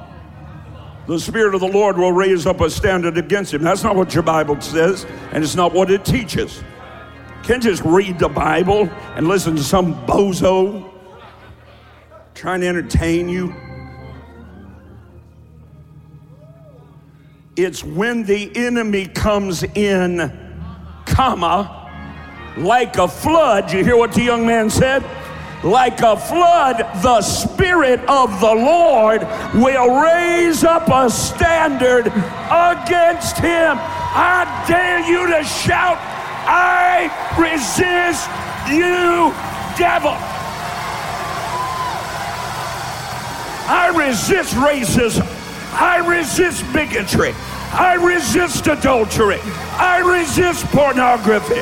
the 1.07 1.19
Spirit 1.19 1.55
of 1.55 1.61
the 1.61 1.69
Lord 1.69 1.97
will 1.97 2.13
raise 2.13 2.47
up 2.47 2.61
a 2.61 2.71
standard 2.71 3.19
against 3.19 3.53
him. 3.55 3.63
That's 3.63 3.83
not 3.83 3.97
what 3.97 4.15
your 4.15 4.23
Bible 4.23 4.61
says, 4.61 5.07
and 5.33 5.43
it's 5.43 5.57
not 5.57 5.73
what 5.73 5.91
it 5.91 6.05
teaches. 6.05 6.63
Can't 7.43 7.63
just 7.63 7.83
read 7.83 8.19
the 8.19 8.29
Bible 8.29 8.89
and 9.17 9.27
listen 9.27 9.57
to 9.57 9.65
some 9.65 9.95
bozo 10.07 10.88
trying 12.39 12.61
to 12.61 12.69
entertain 12.69 13.29
you. 13.29 13.53
It's 17.57 17.83
when 17.83 18.23
the 18.23 18.57
enemy 18.57 19.07
comes 19.07 19.65
in, 19.65 20.31
comma, 21.05 22.55
like 22.57 22.97
a 22.97 23.09
flood. 23.09 23.73
You 23.73 23.83
hear 23.83 23.97
what 23.97 24.13
the 24.13 24.23
young 24.23 24.47
man 24.47 24.71
said? 24.71 25.05
Like 25.65 26.01
a 26.01 26.17
flood, 26.17 26.77
the 27.03 27.23
Spirit 27.23 27.99
of 28.09 28.41
the 28.41 28.55
Lord 28.55 29.23
will 29.55 30.01
raise 30.01 30.63
up 30.63 30.87
a 30.87 31.11
standard 31.11 32.07
against 32.07 33.39
him. 33.39 33.79
I 33.81 34.65
dare 34.69 35.01
you 35.11 35.27
to 35.27 35.43
shout, 35.43 35.99
I 36.47 37.11
resist 37.37 38.31
you, 38.71 39.35
devil. 39.77 40.38
I 43.69 43.89
resist 43.89 44.55
racism. 44.55 45.27
I 45.75 45.99
resist 45.99 46.65
bigotry. 46.73 47.35
I 47.71 47.95
resist 47.95 48.67
adultery. 48.67 49.41
I 49.77 49.99
resist 49.99 50.65
pornography. 50.69 51.61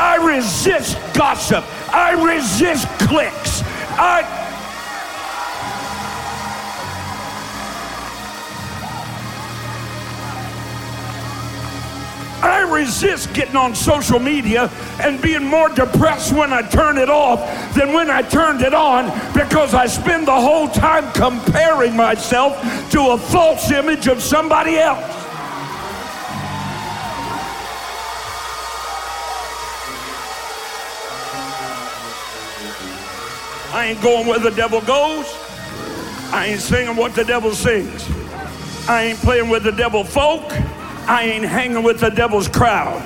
I 0.00 0.16
resist 0.22 0.96
gossip. 1.12 1.64
I 1.92 2.12
resist 2.12 2.86
cliques. 3.00 3.62
I 3.98 4.37
resist 12.78 13.34
getting 13.34 13.56
on 13.56 13.74
social 13.74 14.20
media 14.20 14.70
and 15.00 15.20
being 15.20 15.44
more 15.44 15.68
depressed 15.68 16.32
when 16.32 16.52
I 16.52 16.62
turn 16.62 16.96
it 16.96 17.10
off 17.10 17.40
than 17.74 17.92
when 17.92 18.08
I 18.08 18.22
turned 18.22 18.62
it 18.62 18.72
on 18.72 19.06
because 19.34 19.74
I 19.74 19.86
spend 19.86 20.28
the 20.28 20.40
whole 20.40 20.68
time 20.68 21.12
comparing 21.12 21.96
myself 21.96 22.52
to 22.92 23.00
a 23.10 23.18
false 23.18 23.70
image 23.72 24.06
of 24.06 24.22
somebody 24.22 24.76
else. 24.76 25.04
I 33.74 33.86
ain't 33.90 34.00
going 34.00 34.26
where 34.28 34.38
the 34.38 34.50
devil 34.50 34.80
goes. 34.82 35.26
I 36.32 36.46
ain't 36.50 36.60
singing 36.60 36.94
what 36.94 37.14
the 37.14 37.24
devil 37.24 37.52
sings. 37.52 38.08
I 38.88 39.02
ain't 39.04 39.18
playing 39.18 39.48
with 39.48 39.64
the 39.64 39.72
devil 39.72 40.04
folk. 40.04 40.52
I 41.10 41.22
ain't 41.22 41.46
hanging 41.46 41.82
with 41.82 42.00
the 42.00 42.10
devil's 42.10 42.48
crowd. 42.48 43.02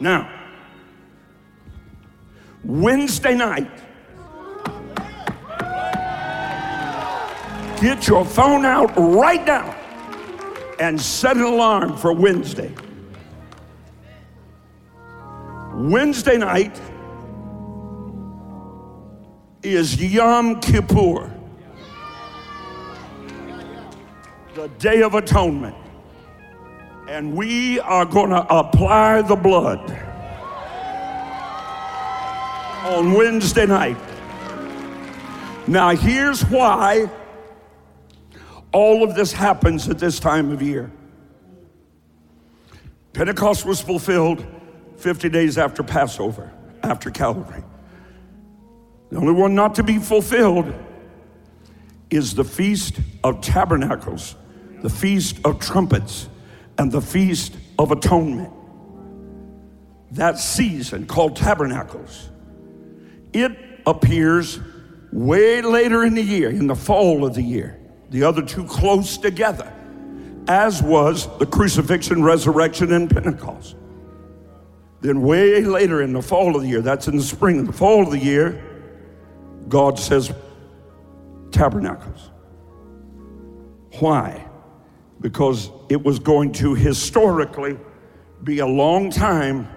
Now, 0.00 0.28
Wednesday 2.64 3.36
night, 3.36 3.70
get 7.80 8.08
your 8.08 8.24
phone 8.24 8.64
out 8.64 8.92
right 8.96 9.46
now 9.46 9.76
and 10.80 11.00
set 11.00 11.36
an 11.36 11.44
alarm 11.44 11.96
for 11.96 12.12
Wednesday. 12.12 12.74
Wednesday 15.72 16.36
night 16.36 16.80
is 19.62 20.00
Yom 20.00 20.60
Kippur, 20.60 21.32
the 24.54 24.68
Day 24.78 25.02
of 25.02 25.14
Atonement. 25.14 25.74
And 27.08 27.34
we 27.34 27.80
are 27.80 28.04
going 28.04 28.30
to 28.30 28.46
apply 28.54 29.22
the 29.22 29.34
blood 29.34 29.80
on 32.84 33.12
Wednesday 33.12 33.66
night. 33.66 33.96
Now, 35.66 35.90
here's 35.90 36.42
why 36.46 37.10
all 38.72 39.02
of 39.02 39.14
this 39.14 39.32
happens 39.32 39.88
at 39.88 39.98
this 39.98 40.20
time 40.20 40.50
of 40.50 40.62
year. 40.62 40.90
Pentecost 43.12 43.64
was 43.64 43.80
fulfilled 43.80 44.46
50 44.98 45.28
days 45.30 45.58
after 45.58 45.82
Passover, 45.82 46.52
after 46.82 47.10
Calvary. 47.10 47.64
The 49.10 49.16
only 49.16 49.32
one 49.32 49.54
not 49.54 49.74
to 49.76 49.82
be 49.82 49.98
fulfilled 49.98 50.72
is 52.10 52.34
the 52.34 52.44
Feast 52.44 53.00
of 53.24 53.40
Tabernacles, 53.40 54.34
the 54.82 54.90
Feast 54.90 55.38
of 55.44 55.60
Trumpets, 55.60 56.28
and 56.76 56.92
the 56.92 57.00
Feast 57.00 57.56
of 57.78 57.90
Atonement. 57.90 58.52
That 60.12 60.38
season 60.38 61.06
called 61.06 61.36
Tabernacles, 61.36 62.30
it 63.32 63.56
appears 63.86 64.58
way 65.12 65.62
later 65.62 66.04
in 66.04 66.14
the 66.14 66.22
year, 66.22 66.50
in 66.50 66.66
the 66.66 66.76
fall 66.76 67.24
of 67.24 67.34
the 67.34 67.42
year, 67.42 67.78
the 68.10 68.22
other 68.22 68.42
two 68.42 68.64
close 68.64 69.16
together, 69.18 69.72
as 70.48 70.82
was 70.82 71.28
the 71.38 71.46
crucifixion, 71.46 72.22
resurrection, 72.22 72.92
and 72.92 73.10
Pentecost. 73.10 73.76
Then, 75.00 75.22
way 75.22 75.62
later 75.62 76.02
in 76.02 76.12
the 76.12 76.22
fall 76.22 76.56
of 76.56 76.62
the 76.62 76.68
year, 76.68 76.80
that's 76.80 77.06
in 77.08 77.16
the 77.16 77.22
spring, 77.22 77.58
in 77.58 77.66
the 77.66 77.72
fall 77.72 78.02
of 78.02 78.10
the 78.10 78.18
year, 78.18 78.62
God 79.68 79.98
says 79.98 80.32
tabernacles. 81.50 82.30
Why? 83.98 84.46
Because 85.20 85.70
it 85.88 86.02
was 86.02 86.18
going 86.18 86.52
to 86.52 86.74
historically 86.74 87.78
be 88.42 88.60
a 88.60 88.66
long 88.66 89.10
time 89.10 89.68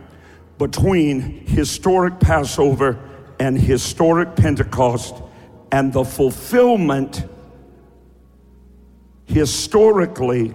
between 0.57 1.45
historic 1.47 2.19
Passover 2.19 2.99
and 3.39 3.57
historic 3.57 4.35
Pentecost 4.35 5.15
and 5.71 5.91
the 5.91 6.03
fulfillment 6.03 7.23
historically 9.25 10.53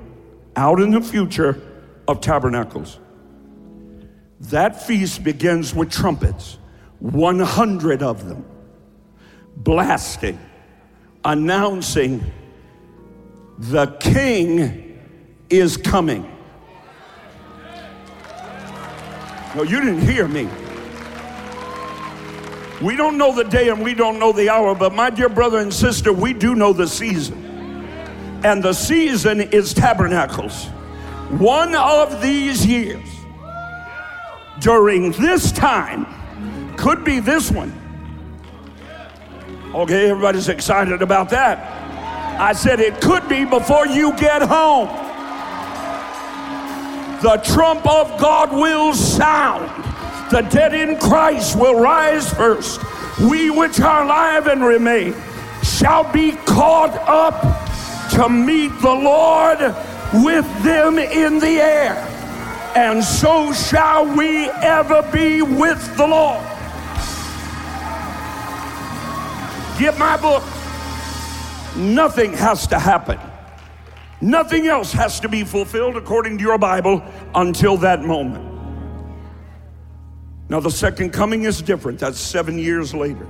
out 0.54 0.80
in 0.80 0.92
the 0.92 1.00
future 1.00 1.60
of 2.06 2.20
tabernacles. 2.20 3.00
That 4.38 4.80
feast 4.86 5.24
begins 5.24 5.74
with 5.74 5.90
trumpets, 5.90 6.58
100 7.00 8.02
of 8.02 8.28
them 8.28 8.44
blasting, 9.56 10.38
announcing 11.24 12.24
the 13.58 13.86
king 14.00 15.00
is 15.48 15.76
coming. 15.76 16.30
No, 19.54 19.62
you 19.62 19.80
didn't 19.80 20.02
hear 20.02 20.28
me. 20.28 20.48
We 22.82 22.94
don't 22.94 23.16
know 23.16 23.34
the 23.34 23.44
day 23.44 23.70
and 23.70 23.82
we 23.82 23.94
don't 23.94 24.18
know 24.18 24.32
the 24.32 24.50
hour, 24.50 24.74
but 24.74 24.92
my 24.92 25.08
dear 25.08 25.30
brother 25.30 25.60
and 25.60 25.72
sister, 25.72 26.12
we 26.12 26.34
do 26.34 26.54
know 26.54 26.74
the 26.74 26.86
season. 26.86 27.42
And 28.44 28.62
the 28.62 28.74
season 28.74 29.40
is 29.40 29.72
tabernacles. 29.72 30.66
One 31.38 31.74
of 31.74 32.20
these 32.20 32.66
years, 32.66 33.08
during 34.60 35.12
this 35.12 35.50
time, 35.52 36.06
could 36.76 37.02
be 37.02 37.18
this 37.18 37.50
one 37.50 37.72
Okay, 39.76 40.08
everybody's 40.08 40.48
excited 40.48 41.02
about 41.02 41.28
that. 41.28 41.58
I 42.40 42.54
said 42.54 42.80
it 42.80 42.98
could 42.98 43.28
be 43.28 43.44
before 43.44 43.86
you 43.86 44.16
get 44.16 44.40
home. 44.40 44.88
The 47.20 47.36
trump 47.44 47.86
of 47.86 48.18
God 48.18 48.52
will 48.52 48.94
sound. 48.94 49.68
The 50.30 50.40
dead 50.40 50.72
in 50.72 50.98
Christ 50.98 51.56
will 51.56 51.78
rise 51.78 52.32
first. 52.32 52.80
We 53.20 53.50
which 53.50 53.78
are 53.78 54.04
alive 54.04 54.46
and 54.46 54.64
remain 54.64 55.14
shall 55.62 56.10
be 56.10 56.32
caught 56.32 56.96
up 57.06 57.38
to 58.12 58.30
meet 58.30 58.72
the 58.80 58.94
Lord 58.94 59.58
with 60.24 60.46
them 60.64 60.98
in 60.98 61.38
the 61.38 61.60
air. 61.60 61.96
And 62.74 63.04
so 63.04 63.52
shall 63.52 64.06
we 64.16 64.46
ever 64.48 65.02
be 65.12 65.42
with 65.42 65.96
the 65.98 66.06
Lord. 66.06 66.55
Get 69.78 69.98
my 69.98 70.16
book. 70.16 70.42
Nothing 71.76 72.32
has 72.32 72.66
to 72.68 72.78
happen. 72.78 73.18
Nothing 74.22 74.66
else 74.66 74.92
has 74.92 75.20
to 75.20 75.28
be 75.28 75.44
fulfilled 75.44 75.96
according 75.96 76.38
to 76.38 76.42
your 76.42 76.56
Bible 76.56 77.02
until 77.34 77.76
that 77.78 78.02
moment. 78.02 78.54
Now, 80.48 80.60
the 80.60 80.70
second 80.70 81.10
coming 81.10 81.42
is 81.42 81.60
different. 81.60 81.98
That's 81.98 82.18
seven 82.18 82.58
years 82.58 82.94
later. 82.94 83.26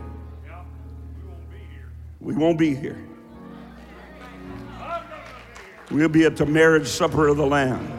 We 2.20 2.36
won't 2.36 2.58
be 2.58 2.74
here. 2.74 3.04
We'll 5.90 6.08
be 6.08 6.24
at 6.24 6.36
the 6.36 6.46
marriage 6.46 6.86
supper 6.86 7.26
of 7.26 7.38
the 7.38 7.46
Lamb. 7.46 7.92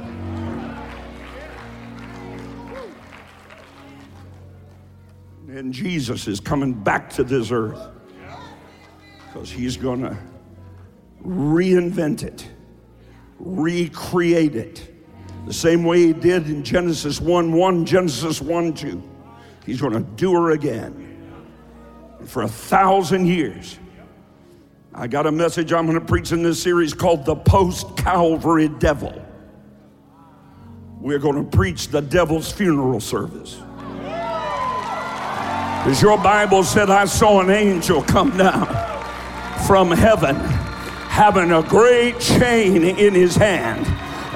And 5.50 5.74
Jesus 5.74 6.28
is 6.28 6.40
coming 6.40 6.74
back 6.74 7.10
to 7.12 7.24
this 7.24 7.52
earth 7.52 7.97
because 9.38 9.52
he's 9.52 9.78
going 9.78 10.02
to 10.02 10.18
reinvent 11.24 12.24
it, 12.24 12.48
recreate 13.38 14.56
it. 14.56 14.96
The 15.46 15.54
same 15.54 15.84
way 15.84 16.08
he 16.08 16.14
did 16.14 16.50
in 16.50 16.64
Genesis 16.64 17.22
1 17.22 17.54
1, 17.54 17.86
Genesis 17.86 18.42
1 18.42 18.74
2. 18.74 19.04
He's 19.64 19.80
going 19.80 19.94
to 19.94 20.00
do 20.00 20.34
her 20.34 20.52
again. 20.52 21.04
For 22.26 22.42
a 22.42 22.48
thousand 22.48 23.28
years. 23.28 23.78
I 24.92 25.06
got 25.06 25.28
a 25.28 25.32
message 25.32 25.72
I'm 25.72 25.86
going 25.86 26.00
to 26.00 26.06
preach 26.06 26.32
in 26.32 26.42
this 26.42 26.62
series 26.62 26.96
called 26.96 27.24
The 27.24 27.36
Post 27.36 27.96
Calvary 27.96 28.70
Devil. 28.70 29.24
We're 31.00 31.20
going 31.20 31.36
to 31.36 31.56
preach 31.56 31.90
the 31.90 32.02
devil's 32.02 32.52
funeral 32.52 33.00
service. 33.00 33.58
Because 35.84 36.02
your 36.02 36.18
Bible 36.18 36.64
said, 36.64 36.90
I 36.90 37.06
saw 37.06 37.42
an 37.42 37.52
angel 37.52 38.02
come 38.02 38.36
down 38.36 38.87
from 39.66 39.92
heaven 39.92 40.36
having 40.36 41.52
a 41.52 41.64
great 41.64 42.20
chain 42.20 42.84
in 42.84 43.14
his 43.14 43.36
hand. 43.36 43.88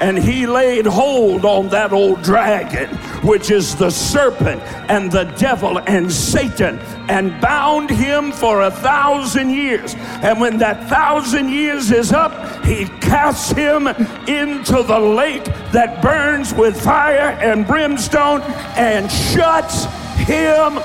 and 0.01 0.17
he 0.17 0.47
laid 0.47 0.87
hold 0.87 1.45
on 1.45 1.69
that 1.69 1.93
old 1.93 2.23
dragon, 2.23 2.89
which 3.23 3.51
is 3.51 3.75
the 3.75 3.91
serpent 3.91 4.59
and 4.89 5.11
the 5.11 5.25
devil 5.37 5.77
and 5.77 6.11
Satan, 6.11 6.79
and 7.07 7.39
bound 7.39 7.91
him 7.91 8.31
for 8.31 8.63
a 8.63 8.71
thousand 8.71 9.51
years. 9.51 9.93
And 10.23 10.41
when 10.41 10.57
that 10.57 10.89
thousand 10.89 11.49
years 11.49 11.91
is 11.91 12.11
up, 12.11 12.65
he 12.65 12.85
casts 12.99 13.51
him 13.51 13.85
into 14.27 14.81
the 14.81 14.99
lake 14.99 15.45
that 15.71 16.01
burns 16.01 16.51
with 16.51 16.81
fire 16.81 17.37
and 17.39 17.67
brimstone 17.67 18.41
and 18.75 19.09
shuts 19.11 19.85
him 20.25 20.79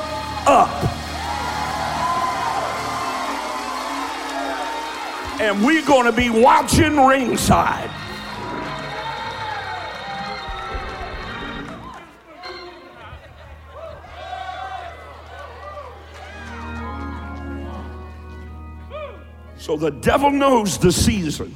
up. 0.46 0.95
And 5.38 5.64
we're 5.64 5.84
going 5.84 6.06
to 6.06 6.12
be 6.12 6.30
watching 6.30 6.96
ringside. 6.96 7.90
So 19.58 19.76
the 19.76 19.90
devil 19.90 20.30
knows 20.30 20.78
the 20.78 20.92
season. 20.92 21.54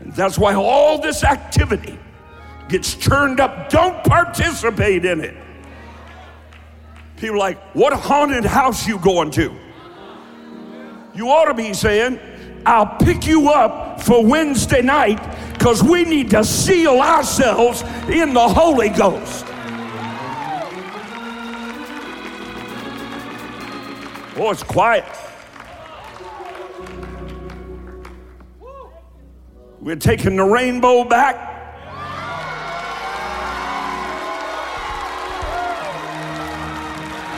And 0.00 0.12
that's 0.12 0.36
why 0.36 0.54
all 0.54 1.00
this 1.00 1.22
activity 1.22 1.98
gets 2.68 2.94
churned 2.94 3.40
up. 3.40 3.68
Don't 3.70 4.02
participate 4.04 5.04
in 5.04 5.20
it. 5.20 5.36
People 7.16 7.38
like, 7.38 7.58
what 7.74 7.92
haunted 7.92 8.44
house 8.44 8.86
you 8.86 8.98
going 8.98 9.30
to? 9.32 9.54
You 11.14 11.30
ought 11.30 11.46
to 11.46 11.54
be 11.54 11.72
saying, 11.72 12.18
I'll 12.68 12.98
pick 12.98 13.26
you 13.26 13.48
up 13.48 14.02
for 14.02 14.22
Wednesday 14.22 14.82
night 14.82 15.18
because 15.54 15.82
we 15.82 16.04
need 16.04 16.28
to 16.32 16.44
seal 16.44 17.00
ourselves 17.00 17.80
in 18.10 18.34
the 18.34 18.46
Holy 18.46 18.90
Ghost. 18.90 19.46
Oh, 24.36 24.50
it's 24.50 24.62
quiet. 24.62 25.06
We're 29.80 29.96
taking 29.96 30.36
the 30.36 30.44
rainbow 30.44 31.04
back. 31.04 31.36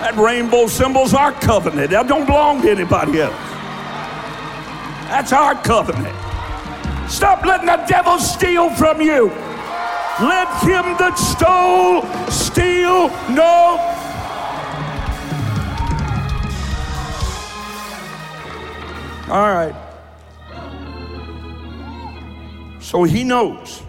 That 0.01 0.17
rainbow 0.17 0.67
symbol's 0.67 1.15
our 1.15 1.31
covenant. 1.31 1.93
That 1.93 2.09
don't 2.09 2.27
belong 2.27 2.63
to 2.63 2.71
anybody 2.73 3.21
else. 3.21 3.50
That's 5.11 5.33
our 5.33 5.57
covenant. 5.57 6.17
Stop 7.11 7.45
letting 7.45 7.67
the 7.67 7.85
devil 7.89 8.17
steal 8.21 8.71
from 8.71 9.01
you. 9.01 9.27
Let 10.21 10.47
him 10.63 10.97
that 10.99 11.19
stole 11.19 12.03
steal 12.31 13.09
no. 13.29 13.77
All 19.29 19.53
right. 19.53 19.75
So 22.81 23.03
he 23.03 23.25
knows. 23.25 23.83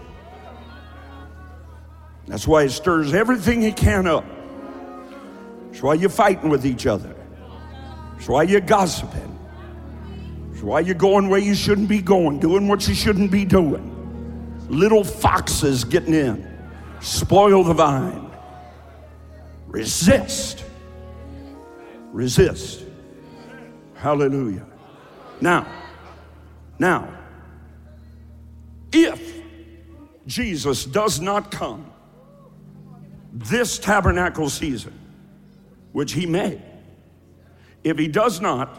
That's 2.26 2.48
why 2.48 2.64
he 2.64 2.68
stirs 2.68 3.14
everything 3.14 3.62
he 3.62 3.70
can 3.70 4.08
up. 4.08 4.24
That's 5.70 5.82
why 5.84 5.94
you're 5.94 6.10
fighting 6.10 6.50
with 6.50 6.66
each 6.66 6.86
other. 6.88 7.14
That's 8.14 8.28
why 8.28 8.42
you're 8.42 8.60
gossiping. 8.60 9.31
Why 10.62 10.80
you're 10.80 10.94
going 10.94 11.28
where 11.28 11.40
you 11.40 11.54
shouldn't 11.54 11.88
be 11.88 12.00
going, 12.00 12.38
doing 12.38 12.68
what 12.68 12.86
you 12.86 12.94
shouldn't 12.94 13.32
be 13.32 13.44
doing. 13.44 13.88
Little 14.68 15.02
foxes 15.02 15.84
getting 15.84 16.14
in, 16.14 16.48
spoil 17.00 17.64
the 17.64 17.74
vine. 17.74 18.30
Resist. 19.66 20.64
Resist. 22.12 22.84
Hallelujah. 23.94 24.66
Now, 25.40 25.66
now, 26.78 27.08
if 28.92 29.42
Jesus 30.26 30.84
does 30.84 31.20
not 31.20 31.50
come 31.50 31.90
this 33.32 33.78
tabernacle 33.78 34.48
season, 34.48 34.98
which 35.92 36.12
he 36.12 36.26
may, 36.26 36.60
if 37.82 37.98
he 37.98 38.08
does 38.08 38.40
not, 38.40 38.78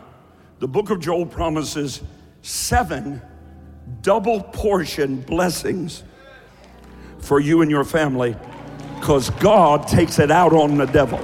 the 0.64 0.68
book 0.70 0.92
of 0.92 1.02
Joel 1.02 1.26
promises 1.26 2.02
seven 2.42 3.22
double 4.02 4.42
portion 4.42 5.20
blessings 5.20 6.04
for 7.20 7.42
you 7.42 7.62
and 7.62 7.70
your 7.70 7.84
family 7.84 8.34
because 8.98 9.30
God 9.42 9.90
takes 9.90 10.20
it 10.20 10.32
out 10.32 10.54
on 10.54 10.78
the 10.78 10.86
devil. 10.86 11.20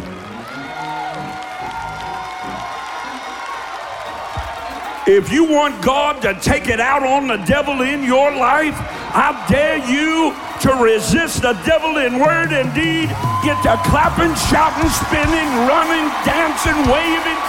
If 5.07 5.31
you 5.31 5.45
want 5.45 5.81
God 5.81 6.21
to 6.23 6.37
take 6.41 6.67
it 6.67 6.81
out 6.81 7.03
on 7.03 7.29
the 7.29 7.37
devil 7.45 7.81
in 7.81 8.03
your 8.03 8.35
life, 8.35 8.75
I 8.75 9.45
dare 9.47 9.77
you 9.89 10.35
to 10.67 10.83
resist 10.83 11.43
the 11.43 11.53
devil 11.65 11.95
in 11.95 12.19
word 12.19 12.51
and 12.51 12.75
deed. 12.75 13.07
Get 13.45 13.55
to 13.63 13.79
clapping, 13.87 14.35
shouting, 14.51 14.89
spinning, 14.89 15.47
running, 15.63 16.11
dancing, 16.27 16.75
waving. 16.91 17.48